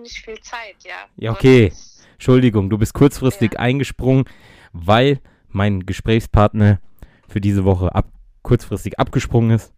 [0.00, 1.06] Nicht viel Zeit, ja.
[1.16, 1.72] Ja, okay.
[2.14, 3.60] Entschuldigung, du bist kurzfristig Ja.
[3.60, 4.24] eingesprungen,
[4.72, 6.80] weil mein Gesprächspartner
[7.28, 8.06] für diese Woche ab,
[8.42, 9.72] kurzfristig abgesprungen ist.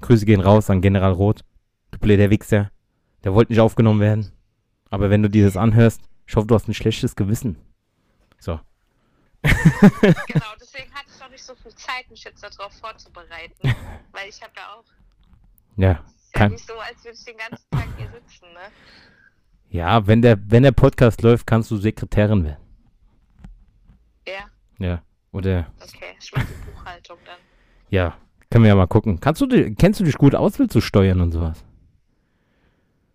[0.00, 1.44] Grüße gehen raus an General Roth.
[1.90, 2.70] Du blöder Wichser.
[3.24, 4.32] Der wollte nicht aufgenommen werden.
[4.90, 7.56] Aber wenn du dir das anhörst, ich hoffe, du hast ein schlechtes Gewissen.
[8.38, 8.60] So.
[9.42, 9.52] Genau,
[10.60, 13.54] deswegen hatte ich auch nicht so viel Zeit, mich jetzt darauf vorzubereiten.
[14.12, 14.84] Weil ich habe ja auch.
[15.76, 18.60] Ja, Ist ja Kein- nicht so, als würde ich den ganzen Tag hier sitzen, ne?
[19.70, 22.62] Ja, wenn der, wenn der Podcast läuft, kannst du Sekretärin werden.
[24.26, 24.44] Ja,
[24.78, 25.02] Ja.
[25.30, 26.16] Oder, okay.
[26.20, 27.36] Ich mache die Buchhaltung dann.
[27.90, 28.16] ja,
[28.50, 29.20] können wir ja mal gucken.
[29.20, 31.62] Kannst du, kennst du dich gut aus, willst du steuern und sowas?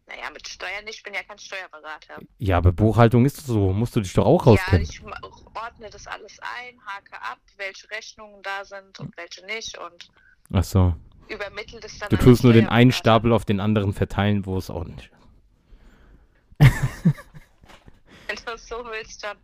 [0.07, 2.21] Naja, mit Steuern nicht, ich bin ja kein Steuerberater.
[2.37, 4.83] Ja, aber Buchhaltung ist so, musst du dich doch auch Ja, rauskennen.
[4.83, 5.17] ich ma-
[5.55, 10.09] ordne das alles ein, hake ab, welche Rechnungen da sind und welche nicht und
[10.53, 10.93] Ach so.
[11.29, 12.91] übermittle das dann Du tust nur den einen.
[12.91, 15.22] Stapel auf den anderen verteilen, wo es auch nicht ist.
[18.27, 19.37] Wenn du es so willst, dann.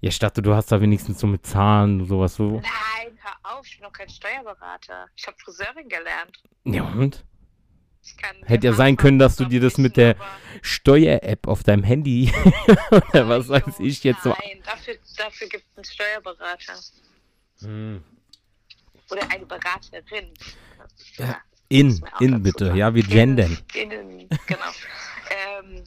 [0.00, 2.60] Ja, ich dachte, du hast da wenigstens so mit Zahlen und sowas so.
[2.60, 5.06] Nein, hör auf, ich bin doch kein Steuerberater.
[5.16, 6.40] Ich habe Friseurin gelernt.
[6.64, 7.24] Ja, und?
[8.46, 10.16] Hätte ja sein können, dass du dir das mit der
[10.62, 12.32] Steuer-App auf deinem Handy
[12.90, 14.30] oder was Nein, weiß ich jetzt so.
[14.30, 16.74] Nein, dafür, dafür gibt es einen Steuerberater.
[17.60, 18.02] Hm.
[19.10, 20.30] Oder eine Beraterin.
[21.16, 22.66] Ja, In, auch in dazu bitte.
[22.66, 22.78] sagen.
[22.78, 23.58] Ja, wir gendern.
[23.74, 24.60] In, innen, genau.
[25.60, 25.84] ähm,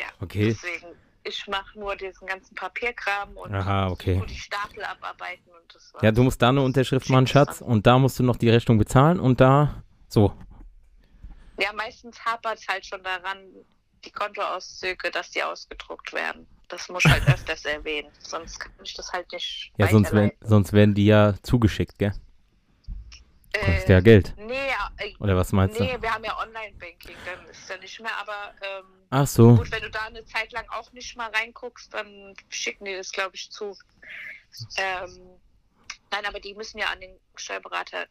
[0.00, 0.48] ja, Okay.
[0.48, 0.86] deswegen
[1.24, 4.16] ich mache nur diesen ganzen Papierkram und Aha, okay.
[4.16, 6.02] nur die Stapel abarbeiten und das war's.
[6.02, 8.76] Ja, du musst da eine Unterschrift machen, Schatz, und da musst du noch die Rechnung
[8.78, 10.34] bezahlen und da so.
[11.58, 13.38] Ja, meistens hapert es halt schon daran,
[14.04, 16.46] die Kontoauszüge, dass die ausgedruckt werden.
[16.68, 20.32] Das muss ich halt öfters erwähnen, sonst kann ich das halt nicht Ja, sonst, werden,
[20.40, 22.12] sonst werden die ja zugeschickt, gell?
[23.54, 24.34] Kostet Äh, ja Geld.
[24.36, 24.54] Nee,
[24.98, 26.02] äh, Oder was meinst nee, du?
[26.02, 29.54] wir haben ja Online-Banking, dann ist ja nicht mehr, aber ähm, Ach so.
[29.56, 33.12] gut, wenn du da eine Zeit lang auch nicht mal reinguckst, dann schicken die das,
[33.12, 33.76] glaube ich, zu.
[34.76, 35.18] Ähm,
[36.10, 38.06] nein, aber die müssen ja an den Steuerberater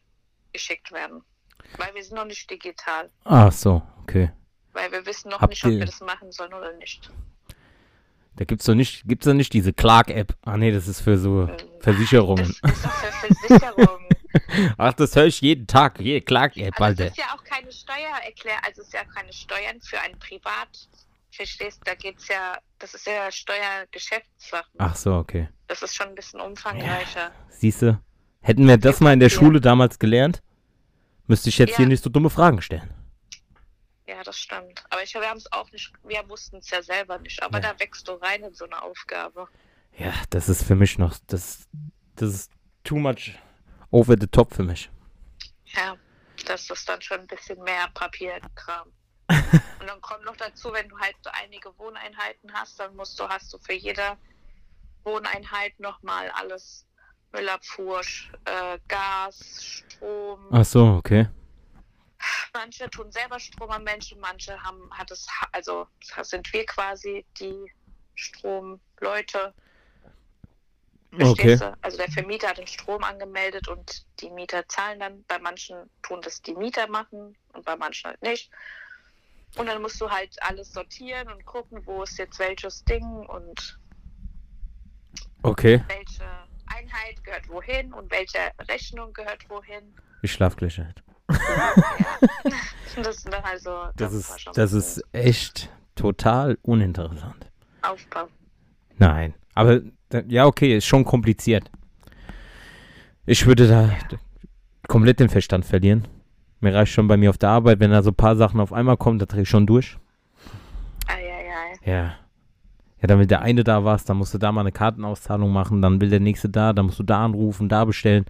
[0.52, 1.22] geschickt werden,
[1.78, 4.30] weil wir sind noch nicht digital, Ach so, okay.
[4.72, 7.10] weil wir wissen noch Habt nicht, ob wir das machen sollen oder nicht.
[8.36, 10.34] Da gibt's doch nicht, gibt's doch nicht diese Clark-App.
[10.42, 11.48] Ah nee, das ist für so
[11.80, 12.54] Versicherungen.
[12.62, 14.03] Das ist doch für Versicherungen.
[14.78, 15.98] Ach, das höre ich jeden Tag.
[15.98, 17.04] Hier, Clark-App, Also Alter.
[17.06, 20.88] es ist ja auch keine Steuererklärung, also es ist ja keine Steuern für ein Privat.
[21.30, 24.70] Verstehst, da geht's ja, das ist ja Steuergeschäftssachen.
[24.78, 25.48] Ach so, okay.
[25.66, 27.32] Das ist schon ein bisschen umfangreicher.
[27.48, 28.00] Siehst du?
[28.40, 29.34] Hätten wir das mal in der Ja.
[29.36, 30.42] Schule damals gelernt,
[31.26, 31.76] müsste ich jetzt Ja.
[31.78, 32.88] hier nicht so dumme Fragen stellen.
[34.06, 34.84] Ja, das stimmt.
[34.90, 37.42] Aber ich, wir haben es auch nicht, wir wussten es ja selber nicht.
[37.42, 37.72] Aber Ja.
[37.72, 39.48] da wächst du rein in so eine Aufgabe.
[39.98, 41.66] Ja, das ist für mich noch, das,
[42.16, 42.52] das ist
[42.84, 43.32] too much
[43.94, 44.90] over the top für mich.
[45.66, 45.96] Ja,
[46.46, 48.92] das ist dann schon ein bisschen mehr Papierkram.
[49.28, 53.28] Und dann kommt noch dazu, wenn du halt so einige Wohneinheiten hast, dann musst du,
[53.28, 54.18] hast du für jede
[55.04, 56.86] Wohneinheit nochmal alles
[57.32, 58.00] Müllabfuhr,
[58.44, 60.48] äh, Gas, Strom.
[60.50, 61.28] Ach so, okay.
[62.52, 67.24] Manche tun selber Strom an Menschen, manche haben, hat es, also das sind wir quasi
[67.38, 67.72] die
[68.14, 69.54] Stromleute.
[71.14, 71.56] Okay.
[71.56, 71.74] Verstehst du?
[71.82, 75.24] Also der Vermieter hat den Strom angemeldet und die Mieter zahlen dann.
[75.28, 78.50] Bei manchen tun das die Mieter machen und bei manchen halt nicht.
[79.56, 83.78] Und dann musst du halt alles sortieren und gucken, wo ist jetzt welches Ding und
[85.42, 85.84] Okay.
[85.88, 86.24] welche
[86.66, 89.94] Einheit gehört wohin und welche Rechnung gehört wohin.
[90.22, 91.02] Ich schlaf gleich halt.
[91.30, 91.74] Ja.
[93.02, 97.50] das also Das war ist, das ist echt total uninteressant.
[97.82, 98.28] Aufbau.
[98.96, 99.34] Nein.
[99.54, 99.80] Aber,
[100.28, 101.70] ja, okay, ist schon kompliziert.
[103.26, 103.90] Ich würde da
[104.88, 106.06] komplett den Verstand verlieren.
[106.60, 108.72] Mir reicht schon bei mir auf der Arbeit, wenn da so ein paar Sachen auf
[108.72, 109.96] einmal kommen, da drehe ich schon durch.
[111.06, 111.74] Eieiei.
[111.84, 112.14] Ja.
[113.00, 115.82] Ja, dann will der eine da was, dann musst du da mal eine Kartenauszahlung machen,
[115.82, 118.24] dann will der nächste da, dann musst du da anrufen, da bestellen.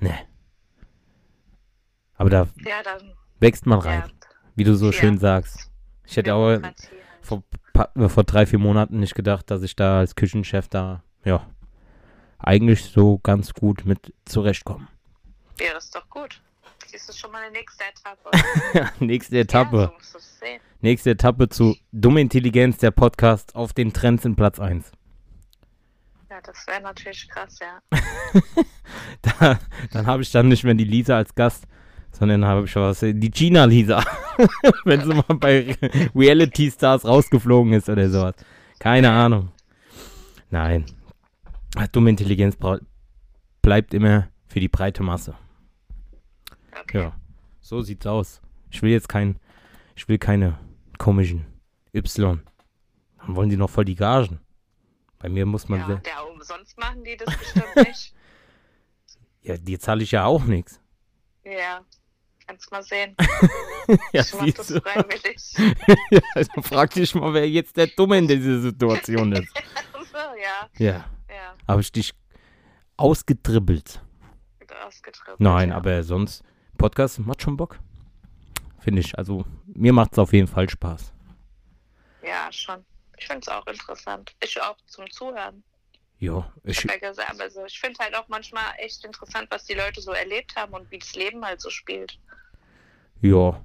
[0.00, 0.14] Ne.
[2.14, 3.12] Aber da Ja, dann.
[3.40, 4.10] wächst man rein, Ja,
[4.54, 4.92] wie du so Ja.
[4.92, 5.70] schön sagst.
[6.06, 6.74] Ich hätte auch halt.
[7.76, 11.46] Pa- äh, vor drei, vier Monaten nicht gedacht, dass ich da als Küchenchef da, ja,
[12.38, 14.86] eigentlich so ganz gut mit zurechtkomme.
[15.60, 16.40] Ja, das ist doch gut.
[16.86, 18.92] Siehst du schon mal eine nächste Etappe.
[19.04, 19.92] Nächste Ja, Etappe.
[20.02, 20.60] so es sehen.
[20.80, 24.92] Nächste Etappe zu Dumme Intelligenz, der Podcast auf den Trends in Platz 1.
[26.30, 27.80] Ja, das wäre natürlich krass, ja.
[29.22, 29.58] Da,
[29.92, 31.64] dann habe ich dann nicht mehr die Lisa als Gast,
[32.18, 34.02] sondern habe ich was, die Gina Lisa.
[34.84, 35.76] Wenn sie mal bei
[36.14, 38.34] Reality Stars rausgeflogen ist oder sowas.
[38.78, 39.50] Keine Ahnung.
[40.50, 40.86] Nein.
[41.92, 42.56] Dumme Intelligenz
[43.60, 45.34] bleibt immer für die breite Masse.
[46.80, 47.02] Okay.
[47.02, 47.16] Ja,
[47.60, 48.40] so sieht's aus.
[48.70, 49.38] Ich will jetzt kein,
[49.94, 50.58] ich will keine
[50.98, 51.44] komischen
[51.94, 52.40] Y.
[53.18, 54.40] Dann wollen die noch voll die Gagen.
[55.18, 58.14] Bei mir muss man, Ja, ja, umsonst machen die das bestimmt nicht.
[59.42, 60.80] ja, die zahle ich ja auch nichts.
[61.44, 61.80] Ja,
[62.46, 63.16] kannst mal sehen.
[64.12, 65.54] Ja, Ich mach das freiwillig.
[66.10, 69.48] ja, also frag dich mal, wer jetzt der Dumme in dieser Situation ist.
[70.12, 72.12] so, ja, Ja, ja, habe ich dich
[72.96, 74.00] ausgedribbelt.
[74.84, 75.38] ausgetribbelt.
[75.40, 75.76] Nein, ja.
[75.76, 76.42] aber sonst,
[76.78, 77.78] Podcast macht schon Bock.
[78.80, 79.16] Finde ich.
[79.16, 81.12] Also, mir macht es auf jeden Fall Spaß.
[82.24, 82.84] Ja, schon.
[83.18, 84.34] Ich finde es auch interessant.
[84.42, 85.62] Ich auch zum Zuhören.
[86.18, 89.64] Ja, Ich ich, hab ja gesagt, also ich finde halt auch manchmal echt interessant, was
[89.64, 92.18] die Leute so erlebt haben und wie das Leben halt so spielt.
[93.20, 93.64] ja.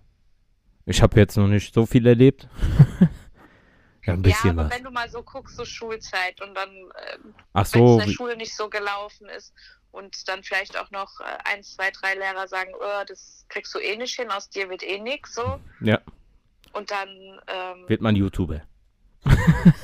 [0.86, 2.48] Ich habe jetzt noch nicht so viel erlebt.
[4.06, 4.78] ja, ein bisschen ja, aber was.
[4.78, 8.06] wenn du mal so guckst, so Schulzeit und dann, ähm, Ach wenn es so, in
[8.08, 9.54] der Schule nicht so gelaufen ist
[9.92, 13.80] und dann vielleicht auch noch äh, ein, zwei, drei Lehrer sagen, oh, das kriegst du
[13.80, 15.60] eh nicht hin, aus dir wird eh nix so.
[15.82, 16.00] ja,
[16.74, 17.10] Und dann
[17.48, 18.62] ähm, wird man YouTuber.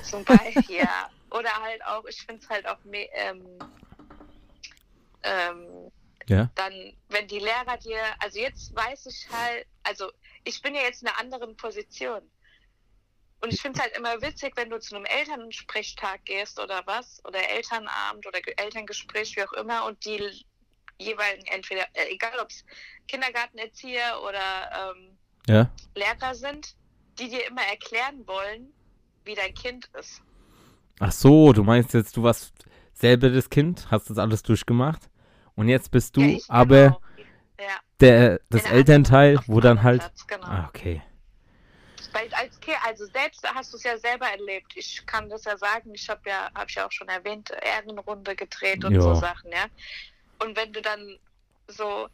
[0.03, 1.10] zum Beispiel, ja.
[1.32, 3.68] Oder halt auch, ich finde es halt auch ähm,
[5.24, 5.92] ähm,
[6.28, 10.12] Ja, dann, wenn die Lehrer dir, also jetzt weiß ich halt, also
[10.44, 12.32] ich bin ja jetzt in einer anderen Position.
[13.40, 17.24] Und ich finde es halt immer witzig, wenn du zu einem Elternsprechtag gehst oder was,
[17.24, 20.46] oder Elternabend oder Ge- Elterngespräch, wie auch immer, und die
[20.98, 22.66] jeweiligen, entweder, äh, egal ob es
[23.08, 25.72] Kindergartenerzieher oder ähm, ja.
[25.94, 26.76] Lehrer sind,
[27.20, 28.74] die dir immer erklären wollen,
[29.24, 30.22] wie dein Kind ist.
[31.00, 32.54] Ach so, du meinst jetzt, du warst
[32.94, 35.10] selber das Kind, hast das alles durchgemacht
[35.56, 37.02] und jetzt bist du Ja, ich- aber genau.
[37.60, 40.02] Ja, der, das der Elternteil, wo dann halt.
[40.02, 40.48] Platz, genau.
[40.48, 41.02] Ah, okay.
[42.14, 44.74] Weil als Kind, also selbst hast du es ja selber erlebt.
[44.76, 48.36] Ich kann das ja sagen, ich habe ja, habe ich ja auch schon erwähnt, Ehrenrunde
[48.36, 49.02] gedreht und Ja.
[49.02, 49.66] so Sachen, ja.
[50.44, 51.18] Und wenn du dann
[51.68, 52.08] so,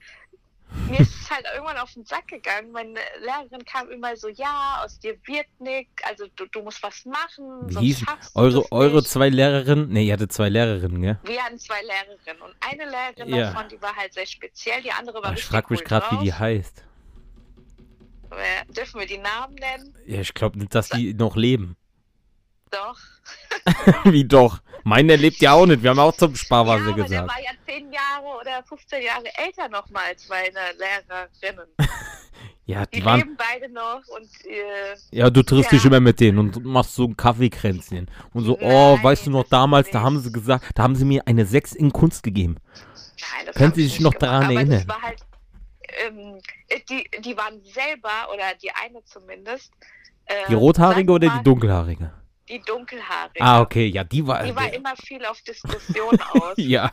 [0.89, 2.71] mir ist es halt irgendwann auf den Sack gegangen.
[2.71, 7.05] Meine Lehrerin kam immer so, ja, aus dir wird nichts, also du, du musst was
[7.05, 8.05] machen, Wie du
[8.35, 9.89] eure, eure zwei Lehrerinnen?
[9.89, 11.19] Ne, ihr hattet zwei Lehrerinnen, gell?
[11.23, 13.51] Wir hatten zwei Lehrerinnen und eine Lehrerin Ja.
[13.51, 16.23] davon, die war halt sehr speziell, die andere war Ah, ich frage mich gerade, wie
[16.25, 16.83] die heißt.
[18.31, 19.95] Äh, Dürfen wir die Namen nennen?
[20.05, 21.75] Ja, ich glaube nicht, dass die noch leben.
[22.71, 22.99] Doch.
[24.05, 24.59] wie doch?
[24.83, 25.81] Meine lebt ja auch nicht.
[25.83, 27.29] Wir haben auch zum ja, Sparwasser der gesagt.
[27.29, 31.67] war ja zehn Jahre oder 15 Jahre älter noch mal als meine Lehrerinnen.
[32.65, 33.19] Ja, Die die waren.
[33.19, 35.77] leben beide noch und äh, Ja, du triffst Ja.
[35.77, 38.09] dich immer mit denen und machst so ein Kaffeekränzchen.
[38.33, 41.03] Und so, Nein, oh, weißt du noch damals, da haben sie gesagt, da haben sie
[41.03, 42.55] mir eine 6 in Kunst gegeben.
[43.19, 44.23] nein, das Können Sie ich sich noch gemacht.
[44.23, 44.77] daran erinnern?
[44.77, 45.19] Das war halt,
[46.07, 46.39] ähm,
[46.89, 49.73] die, die waren selber, oder die eine zumindest.
[50.25, 52.13] Äh, Die rothaarige sagen wir oder die dunkelhaarige?
[52.49, 53.41] Die dunkelhaarige.
[53.41, 54.43] Ah, okay, ja, die war.
[54.43, 56.53] Die war immer viel auf Diskussion aus.
[56.57, 56.91] ja,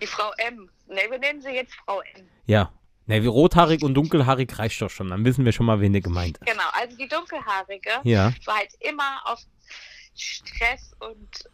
[0.00, 0.70] Die Frau M.
[0.86, 2.28] Ne, wir nennen sie jetzt Frau M.
[2.46, 2.72] ja.
[3.06, 5.08] Ne, wie rothaarig und dunkelhaarig reicht doch schon.
[5.08, 6.46] Dann wissen wir schon mal, wen der gemeint ist.
[6.46, 8.34] Genau, also die dunkelhaarige Ja.
[8.44, 9.40] war halt immer auf
[10.14, 11.48] Stress und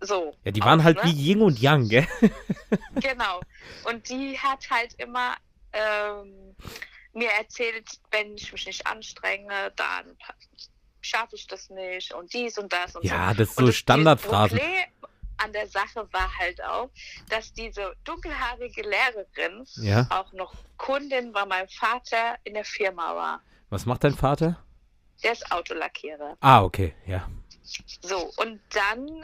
[0.00, 0.34] so.
[0.44, 1.02] Ja, die waren aus, halt ne?
[1.04, 2.06] wie Yin und Yang, gell?
[2.96, 3.40] Genau.
[3.84, 5.36] Und die hat halt immer
[5.72, 6.56] ähm,
[7.12, 10.16] mir erzählt, wenn ich mich nicht anstrenge, dann
[11.06, 13.38] schaffe ich das nicht und dies und das und Ja, so.
[13.38, 14.58] das ist so Standardphrasen.
[14.58, 14.84] Das Problem
[15.38, 16.88] an der Sache war halt auch,
[17.28, 20.06] dass diese dunkelhaarige Lehrerin Ja.
[20.10, 23.40] auch noch Kundin bei meinem Vater in der Firma war.
[23.70, 24.62] Was macht dein Vater?
[25.22, 26.36] Der ist Autolackierer.
[26.40, 27.28] Ah, okay, ja.
[28.02, 29.22] So, und dann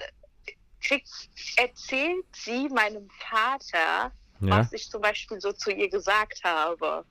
[0.83, 1.09] kriegt,
[1.57, 4.59] erzählt sie meinem Vater, Ja.
[4.59, 7.05] was ich zum Beispiel so zu ihr gesagt habe.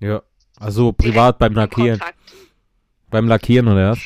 [0.00, 0.22] Ja.
[0.58, 1.98] Also privat beim Lackieren.
[1.98, 2.18] Kontakt.
[3.10, 3.98] Beim Lackieren oder was?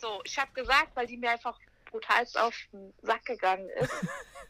[0.00, 1.58] So, ich habe gesagt, weil die mir einfach
[1.90, 3.92] brutal auf den Sack gegangen ist,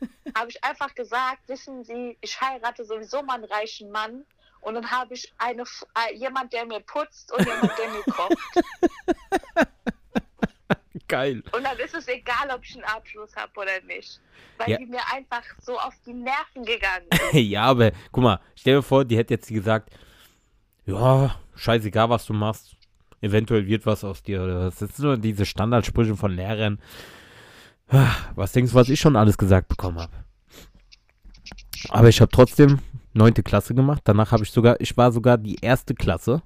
[0.37, 4.25] habe ich einfach gesagt, wissen Sie, ich heirate sowieso mal einen reichen Mann
[4.63, 8.37] und dann habe ich eine, äh, jemand, der mir putzt und jemand, der mir kocht.
[11.07, 11.43] Geil.
[11.53, 14.21] Und dann ist es egal, ob ich einen Abschluss habe oder nicht.
[14.57, 14.79] Weil Ja.
[14.79, 17.35] die mir einfach so auf die Nerven gegangen ist.
[17.35, 19.91] ja, aber guck mal, stell dir vor, die hätte jetzt gesagt,
[20.87, 22.74] ja, scheißegal, was du machst.
[23.25, 24.77] Eventuell wird was aus dir oder was.
[24.77, 26.79] Das sind nur diese Standardsprüche von Lehrern.
[27.89, 30.13] Ah, Was denkst du, was ich schon alles gesagt bekommen habe?
[31.89, 32.81] Aber ich habe trotzdem
[33.15, 34.03] neunte Klasse gemacht.
[34.05, 36.43] Danach habe ich sogar, ich war sogar die erste Klasse,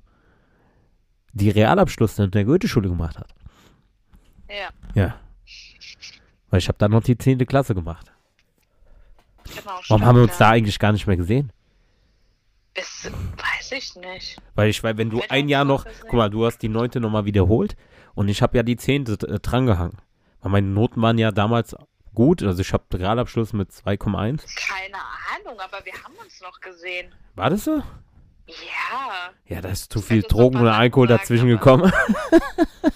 [1.33, 3.35] die Realabschluss in der Goethe-Schule gemacht hat.
[4.49, 5.15] Ja, Ja.
[6.51, 8.13] Weil ich habe dann noch die zehnte Klasse gemacht.
[9.45, 9.61] genau.
[9.65, 10.47] Warum stimmt, haben wir uns ja.
[10.47, 11.53] da eigentlich gar nicht mehr gesehen?
[12.79, 14.37] Das weiß ich nicht.
[14.55, 17.01] Weil ich, weil wenn du Wird ein Jahr noch, guck mal, du hast die neunte
[17.01, 17.77] nochmal wiederholt
[18.15, 19.99] und ich habe ja die zehnte äh, drangehangen.
[20.41, 21.75] Weil meine Noten waren ja damals
[22.15, 24.45] gut, also ich habe Realabschluss mit 2,1.
[24.57, 27.13] Keine Ahnung, aber wir haben uns noch gesehen.
[27.35, 27.83] War das so?
[28.47, 31.93] Ja, Ja, da ist zu viel Drogen oder Alkohol sagen, dazwischen gekommen.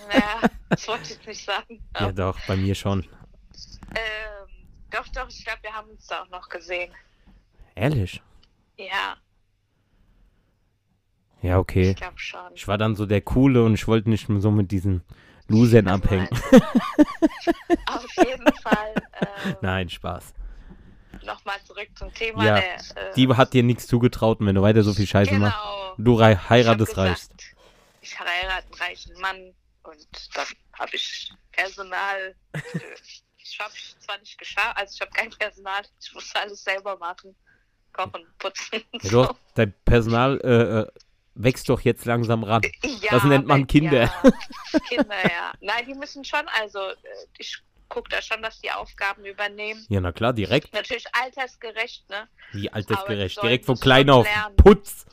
[0.09, 1.83] naja, das wollte ich jetzt nicht sagen.
[1.99, 3.01] ja, doch, bei mir schon.
[3.91, 6.93] Ähm, doch, doch, ich glaube, wir haben uns da auch noch gesehen.
[7.75, 8.23] Ehrlich?
[8.79, 9.17] Ja,
[11.43, 11.91] Ja, okay.
[11.91, 12.41] ich glaube schon.
[12.55, 15.03] Ich war dann so der Coole und ich wollte nicht mehr so mit diesen
[15.49, 16.29] Losern abhängen.
[17.87, 20.33] Auf jeden Fall ähm, Nein, Spaß.
[21.25, 22.45] nochmal zurück zum Thema.
[22.45, 22.75] Ja, der,
[23.11, 25.95] äh, Die hat dir nichts zugetraut wenn du weiter so viel Scheiße machst, genau.
[25.99, 27.33] du Ich hab heiratest reichst.
[28.01, 30.47] Ich heirate einen reichen Mann und dann
[30.79, 32.35] habe ich Personal.
[33.37, 37.35] ich habe zwar nicht geschafft, also ich habe kein Personal, ich muss alles selber machen.
[37.93, 38.81] Kochen, putzen.
[39.03, 40.87] Ja, du, hast- dein Personal äh, äh,
[41.35, 42.63] wächst doch jetzt langsam ran.
[42.83, 44.03] Ja, Das nennt man Kinder.
[44.03, 44.23] Ja,
[44.89, 45.53] Kinder, ja.
[45.61, 46.95] Nein, die müssen schon, also äh,
[47.39, 49.85] ich gucke da schon, dass die Aufgaben übernehmen.
[49.89, 50.73] Ja, na klar, direkt.
[50.73, 52.29] Natürlich altersgerecht, ne?
[52.53, 53.43] Wie altersgerecht.
[53.43, 54.27] Direkt von klein auf.
[54.27, 54.57] lernen.
[54.57, 55.07] Putz.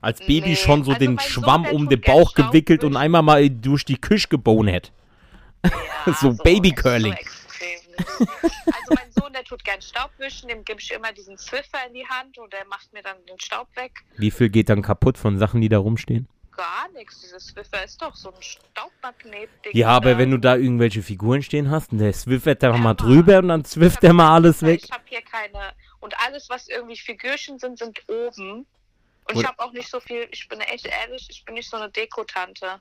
[0.00, 3.22] Als Baby Nee, schon so also den Sohn, Schwamm um den Bauch gewickelt und einmal
[3.22, 4.92] mal durch die Küche gebohnet.
[5.64, 7.16] Ja, So Baby-Curling.
[7.20, 7.37] So
[7.98, 12.06] also mein Sohn, der tut gern Staubwischen, dem gebe ich immer diesen Swiffer in die
[12.06, 13.92] Hand und der macht mir dann den Staub weg.
[14.16, 16.28] Wie viel geht dann kaputt von Sachen, die da rumstehen?
[16.52, 19.72] Gar nichts, dieses Swiffer ist doch so ein Staubmagnet-Ding.
[19.74, 20.18] Ja, aber da.
[20.18, 23.48] wenn du da irgendwelche Figuren stehen hast und der swiffert da Ja, mal drüber und
[23.48, 24.82] dann hab der mal alles weg.
[24.84, 25.72] Ich habe hier keine.
[26.00, 28.66] Und alles, was irgendwie Figürchen sind, sind oben.
[29.30, 31.76] Und ich habe auch nicht so viel, ich bin echt ehrlich, ich bin nicht so
[31.76, 32.80] eine Dekotante.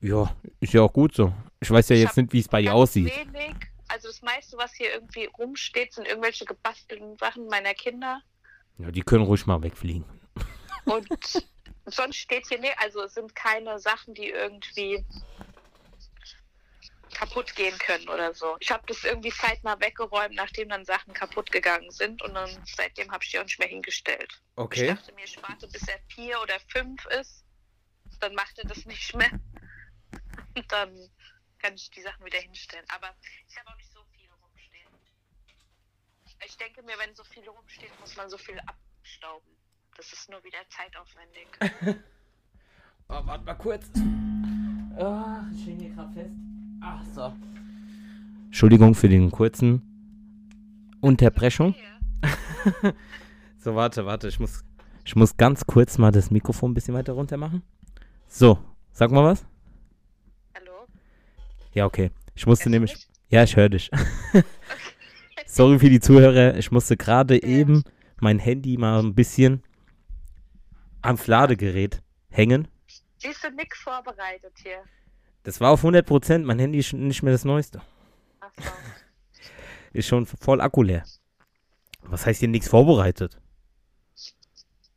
[0.00, 1.32] Ja, ist ja auch gut so.
[1.60, 3.12] Ich weiß ja Ich jetzt nicht, wie es bei dir aussieht.
[3.32, 3.69] Wenig.
[3.90, 8.22] Also das meiste, was hier irgendwie rumsteht, sind irgendwelche gebastelten Sachen meiner Kinder.
[8.78, 10.04] Ja, die können ruhig mal wegfliegen.
[10.84, 11.08] Und
[11.86, 15.04] sonst steht hier nicht, also es sind keine Sachen, die irgendwie
[17.12, 18.56] kaputt gehen können oder so.
[18.60, 23.10] Ich habe das irgendwie zeitnah weggeräumt, nachdem dann Sachen kaputt gegangen sind und dann seitdem
[23.10, 24.40] habe ich die auch nicht mehr hingestellt.
[24.92, 27.44] Ich dachte mir, ich warte, bis er vier oder fünf ist.
[28.20, 29.32] Dann macht er das nicht mehr.
[30.54, 31.10] Und dann
[31.60, 32.84] kann ich die Sachen wieder hinstellen.
[32.88, 33.14] Aber
[33.48, 34.88] ich habe auch nicht so viele rumstehen.
[36.44, 39.50] Ich denke mir, wenn so viel rumsteht, muss man so viel abstauben.
[39.96, 41.48] Das ist nur wieder zeitaufwendig.
[43.12, 43.90] Oh, warte mal kurz.
[44.96, 46.36] Oh, ich hänge hier gerade fest.
[46.80, 47.34] Ach so.
[48.44, 49.82] Entschuldigung für den kurzen
[51.00, 51.74] Unterbrechung.
[53.62, 54.26] So, warte, warte.
[54.28, 54.64] Ich muss,
[55.04, 57.62] ich muss ganz kurz mal das Mikrofon ein bisschen weiter runter machen.
[58.26, 58.58] So,
[58.92, 59.44] sag mal was.
[61.72, 62.10] Ja, okay.
[62.34, 63.08] Ich musste Hörst nämlich.
[63.28, 63.90] Ja, ich höre dich.
[65.46, 66.56] Sorry für die Zuhörer.
[66.56, 67.48] Ich musste gerade Ja.
[67.48, 67.84] eben
[68.20, 69.62] mein Handy mal ein bisschen
[71.02, 72.68] ans Ladegerät hängen.
[73.18, 74.82] Siehst du nix vorbereitet hier?
[75.42, 76.44] Das war auf 100%.
[76.44, 77.80] Mein Handy ist nicht mehr das Neueste.
[78.40, 78.62] Ach so.
[79.92, 81.02] Ist schon voll Akku leer.
[82.02, 83.40] Was heißt hier nichts vorbereitet?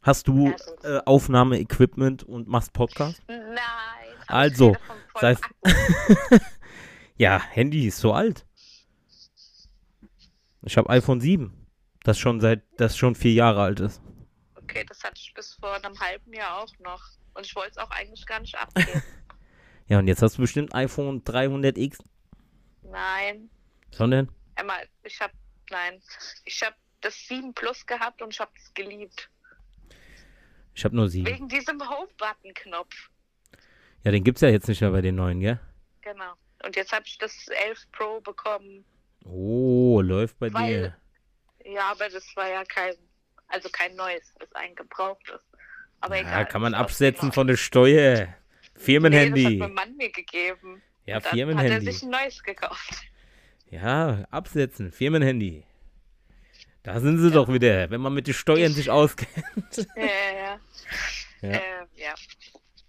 [0.04, 3.22] Hast du äh, Aufnahmeequipment und machst Podcast?
[3.28, 3.48] Nein.
[4.28, 4.76] Also,
[5.20, 5.36] sei-.
[7.24, 8.46] Ja, Handy ist so alt.
[10.64, 11.54] Ich habe iPhone 7.
[12.04, 14.02] Das schon seit, das schon vier Jahre alt ist.
[14.56, 17.02] Okay, das hatte ich bis vor einem halben Jahr auch noch.
[17.34, 19.02] Und ich wollte es auch eigentlich gar nicht abgeben.
[19.88, 22.00] Ja, und jetzt hast du bestimmt iPhone 300X.
[22.84, 23.50] Nein.
[23.92, 24.30] Sondern?
[24.56, 25.34] Emma, ich habe,
[25.70, 26.02] nein.
[26.46, 29.30] Ich habe das 7 Plus gehabt und ich habe es geliebt.
[30.74, 31.26] Ich habe nur 7.
[31.26, 33.12] Wegen diesem Home-Button-Knopf.
[34.04, 35.60] Ja, den gibt's ja jetzt nicht mehr bei den neuen, gell?
[36.02, 36.34] Genau.
[36.64, 38.86] Und jetzt habe ich das 11 Pro bekommen.
[39.26, 40.68] Oh, läuft bei Weil-
[41.64, 41.72] dir.
[41.74, 42.94] Ja, aber das war ja kein,
[43.48, 45.42] also kein neues, das ist ein gebrauchtes.
[46.02, 46.46] Aber Ja, egal.
[46.48, 48.16] kann man absetzen auch von der Steuer.
[48.26, 48.34] Nee,
[48.74, 49.44] das Firmenhandy.
[49.44, 50.82] hat mein Mann mir gegeben.
[51.06, 51.92] Ja, Und dann hat er Firmenhandy.
[51.92, 53.02] sich ein neues gekauft.
[53.70, 54.92] Ja, absetzen.
[54.92, 55.64] Firmenhandy.
[56.84, 59.30] Da sind sie doch wieder, wenn man mit den Steuern sich auskennt.
[59.96, 60.60] Ja, ja, ja.
[61.42, 61.50] Ja.
[61.50, 62.14] Ähm, ja.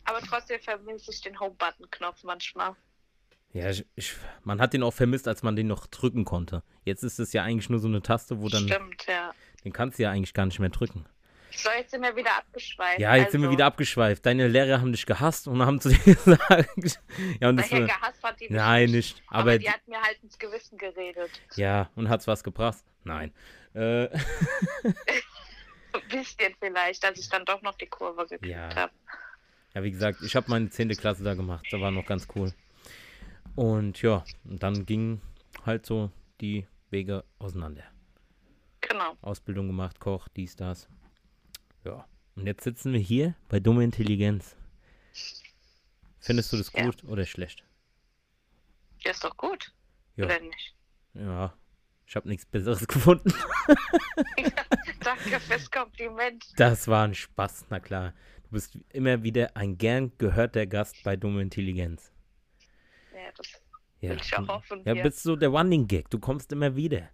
[0.04, 2.74] Aber trotzdem vermisse ich den Home-Button-Knopf manchmal.
[3.54, 6.62] Ja, ich, ich, man hat den auch vermisst, als man den noch drücken konnte.
[6.84, 9.32] Jetzt ist es ja eigentlich nur so eine Taste, wo dann, Stimmt, ja.
[9.64, 11.06] den kannst du ja eigentlich gar nicht mehr drücken.
[11.56, 12.98] So, jetzt sind wir wieder abgeschweift.
[12.98, 14.26] Ja, jetzt sind wir Also, wieder abgeschweift.
[14.26, 17.00] Deine Lehrer haben dich gehasst und haben zu dir gesagt.
[17.40, 19.22] ja, und das Daher war, gehasst hat die Nein, nicht.
[19.28, 21.30] Aber, Aber, die hat mir halt ins Gewissen geredet.
[21.54, 22.82] ja, und hat's was gebracht?
[23.04, 23.32] Nein.
[23.72, 24.18] Äh, Ein
[26.10, 28.74] bisschen vielleicht, dass ich dann doch noch die Kurve gekriegt Ja.
[28.74, 28.92] habe.
[29.74, 30.88] ja, wie gesagt, ich habe meine 10.
[30.96, 31.64] Klasse da gemacht.
[31.70, 32.52] Das war noch ganz cool.
[33.54, 35.20] Und ja, und dann gingen
[35.64, 37.84] halt so die Wege auseinander.
[38.80, 39.16] Genau.
[39.22, 40.88] Ausbildung gemacht, Koch, dies, das.
[41.84, 42.06] Ja.
[42.36, 44.56] Und jetzt sitzen wir hier bei Dumme Intelligenz.
[46.18, 46.84] Findest du das Ja.
[46.84, 47.64] gut oder schlecht?
[49.04, 49.72] Ja, ist doch gut.
[50.16, 50.24] Ja.
[50.26, 50.74] Oder nicht?
[51.14, 51.54] Ja.
[52.06, 53.32] Ich habe nichts Besseres gefunden.
[55.00, 56.44] Danke fürs Kompliment.
[56.56, 58.14] Das war ein Spaß, na klar.
[58.44, 62.10] Du bist immer wieder ein gern gehörter Gast bei Dumme Intelligenz.
[64.04, 64.82] Ja, Ja, will ich auch hoffen.
[64.84, 66.10] ja bist so der Running Gag.
[66.10, 67.08] Du kommst immer wieder.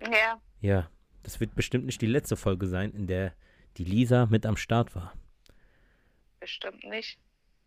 [0.00, 0.90] ja, Ja,
[1.22, 3.32] das wird bestimmt nicht die letzte Folge sein, in der
[3.76, 5.12] die Lisa mit am Start war.
[6.40, 7.18] bestimmt nicht.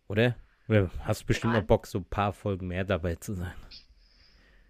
[0.08, 0.36] Oder?
[0.68, 1.62] Oder hast du bestimmt Nein.
[1.62, 3.54] noch Bock, so ein paar Folgen mehr dabei zu sein?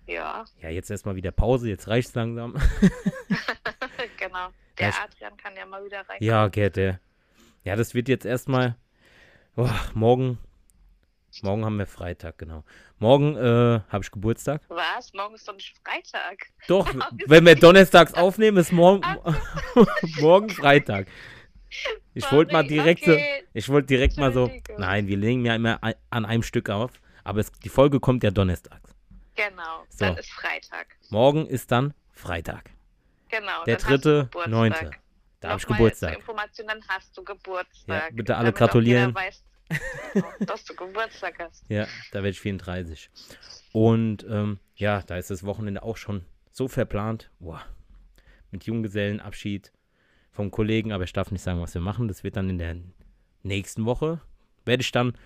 [0.07, 2.55] Ja, Ja, jetzt erstmal wieder Pause, jetzt reicht's langsam.
[4.17, 4.49] genau.
[4.77, 6.17] Der Ja, Adrian kann ja mal wieder rein.
[6.21, 6.99] ja, geht der.
[7.63, 8.75] Ja, das wird jetzt erstmal.
[9.55, 10.37] Oh, morgen.
[11.41, 12.63] Morgen haben wir Freitag, genau.
[12.99, 14.61] Morgen äh, habe ich Geburtstag.
[14.67, 15.13] Was?
[15.13, 16.47] Morgen ist doch nicht Freitag.
[16.67, 16.93] Doch,
[17.25, 19.01] wenn wir donnerstags aufnehmen, ist morgen,
[20.19, 21.07] morgen Freitag.
[22.13, 23.43] Ich wollte mal direkt so, okay.
[23.53, 26.91] ich wollte direkt mal so, nein, wir legen ja immer an einem Stück auf,
[27.23, 28.93] aber es, die Folge kommt ja donnerstags.
[29.35, 30.05] Genau, So.
[30.05, 30.87] dann ist Freitag.
[31.09, 32.69] Morgen ist dann Freitag,
[33.29, 33.63] Genau.
[33.65, 34.91] der dritte, neunte.
[35.39, 36.11] Da habe ich Geburtstag.
[36.11, 38.03] Zur Information, dann hast du Geburtstag.
[38.03, 39.15] Ja, bitte alle gratulieren.
[39.15, 39.41] weiß,
[40.45, 41.63] dass du Geburtstag hast.
[41.69, 43.09] Ja, da werde ich 34.
[43.73, 47.31] Und ähm, ja, da ist das Wochenende auch schon so verplant.
[47.39, 47.63] Boah.
[48.51, 49.71] Mit Junggesellenabschied
[50.31, 52.07] vom Kollegen, aber ich darf nicht sagen, was wir machen.
[52.07, 52.77] Das wird dann in der
[53.43, 54.21] nächsten Woche.
[54.65, 55.17] Werde ich dann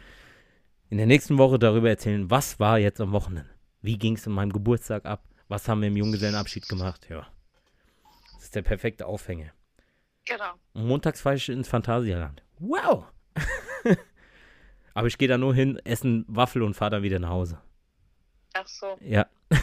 [0.90, 3.50] in der nächsten Woche darüber erzählen, was war jetzt am Wochenende.
[3.82, 5.24] Wie ging es an meinem Geburtstag ab?
[5.48, 7.08] Was haben wir im Junggesellenabschied gemacht?
[7.10, 7.28] Ja.
[8.34, 9.52] Das ist der perfekte Aufhänger.
[10.26, 10.54] Genau.
[10.74, 12.44] Und montags fahre ich ins Phantasialand.
[12.60, 13.06] Wow!
[14.96, 17.62] Aber ich gehe da nur hin, essen Waffel und fahre dann wieder nach Hause.
[18.54, 18.98] Ach so.
[19.02, 19.28] Ja.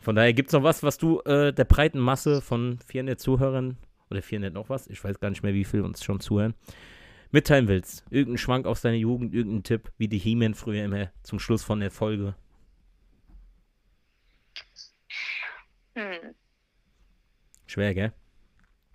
[0.00, 3.78] Von daher gibt es noch was, was du äh, der breiten Masse von 400 Zuhörern
[4.10, 6.54] oder 400 noch was, ich weiß gar nicht mehr, wie viel uns schon zuhören,
[7.30, 8.04] mitteilen willst.
[8.10, 11.80] Irgendein Schwank aus deiner Jugend, irgendein Tipp, wie die He-Man früher immer zum Schluss von
[11.80, 12.34] der Folge.
[15.94, 16.34] Hm.
[17.66, 18.12] Schwer, gell?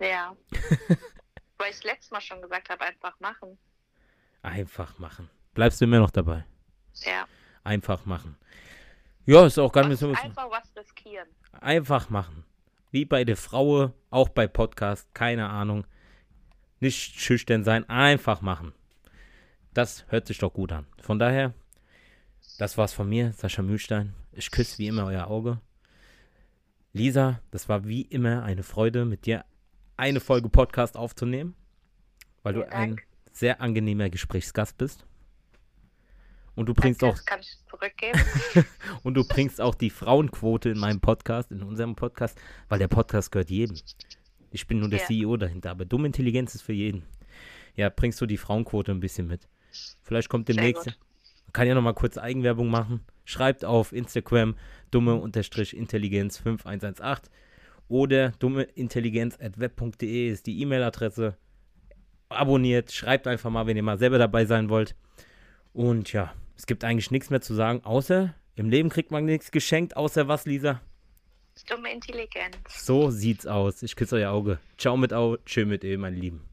[0.00, 0.36] Ja.
[1.58, 3.58] Weil ich es letztes Mal schon gesagt habe, einfach machen.
[4.42, 5.28] Einfach machen.
[5.54, 6.44] Bleibst du immer noch dabei?
[7.04, 7.26] Ja.
[7.64, 8.36] Einfach machen.
[9.26, 10.08] Ja, ist auch gar nicht so.
[10.10, 11.28] einfach was riskieren.
[11.60, 12.44] Einfach machen.
[12.90, 15.86] Wie bei der Frau, auch bei Podcast, keine Ahnung.
[16.80, 18.72] Nicht schüchtern sein, einfach machen.
[19.74, 20.86] Das hört sich doch gut an.
[21.00, 21.54] Von daher,
[22.58, 24.14] das war's von mir, Sascha Mühlstein.
[24.32, 25.60] Ich küsse wie immer euer Auge.
[26.92, 29.44] Lisa, das war wie immer eine Freude, mit dir
[29.96, 31.54] eine Folge Podcast aufzunehmen,
[32.42, 33.06] weil du Vielen ein Dank.
[33.40, 35.04] Sehr angenehmer Gesprächsgast bist.
[36.54, 38.20] Und du bringst Danke, auch kann ich zurückgeben.
[39.02, 42.38] und du bringst auch die Frauenquote in meinem Podcast, in unserem Podcast,
[42.68, 43.76] weil der Podcast gehört jedem.
[44.50, 45.06] Ich bin nur der Ja.
[45.06, 47.02] CEO dahinter, aber dumme Intelligenz ist für jeden.
[47.76, 49.48] Ja, bringst du die Frauenquote ein bisschen mit.
[50.02, 50.86] Vielleicht kommt demnächst.
[50.86, 53.00] Man kann ja noch mal kurz Eigenwerbung machen.
[53.24, 54.54] Schreibt auf Instagram
[54.90, 57.32] dumme-intelligenz 5118
[57.88, 61.36] oder dummeintelligenz.web.de ist die E-Mail-Adresse.
[62.30, 64.94] Abonniert, schreibt einfach mal, wenn ihr mal selber dabei sein wollt.
[65.72, 69.50] Und ja, es gibt eigentlich nichts mehr zu sagen, außer im Leben kriegt man nichts
[69.50, 70.80] geschenkt, außer was, Lisa?
[71.68, 72.56] Dumme Intelligenz.
[72.68, 73.82] So sieht's aus.
[73.82, 74.58] Ich küsse euer Auge.
[74.78, 76.49] Ciao mit Au, tschö mit Ö, meine Lieben.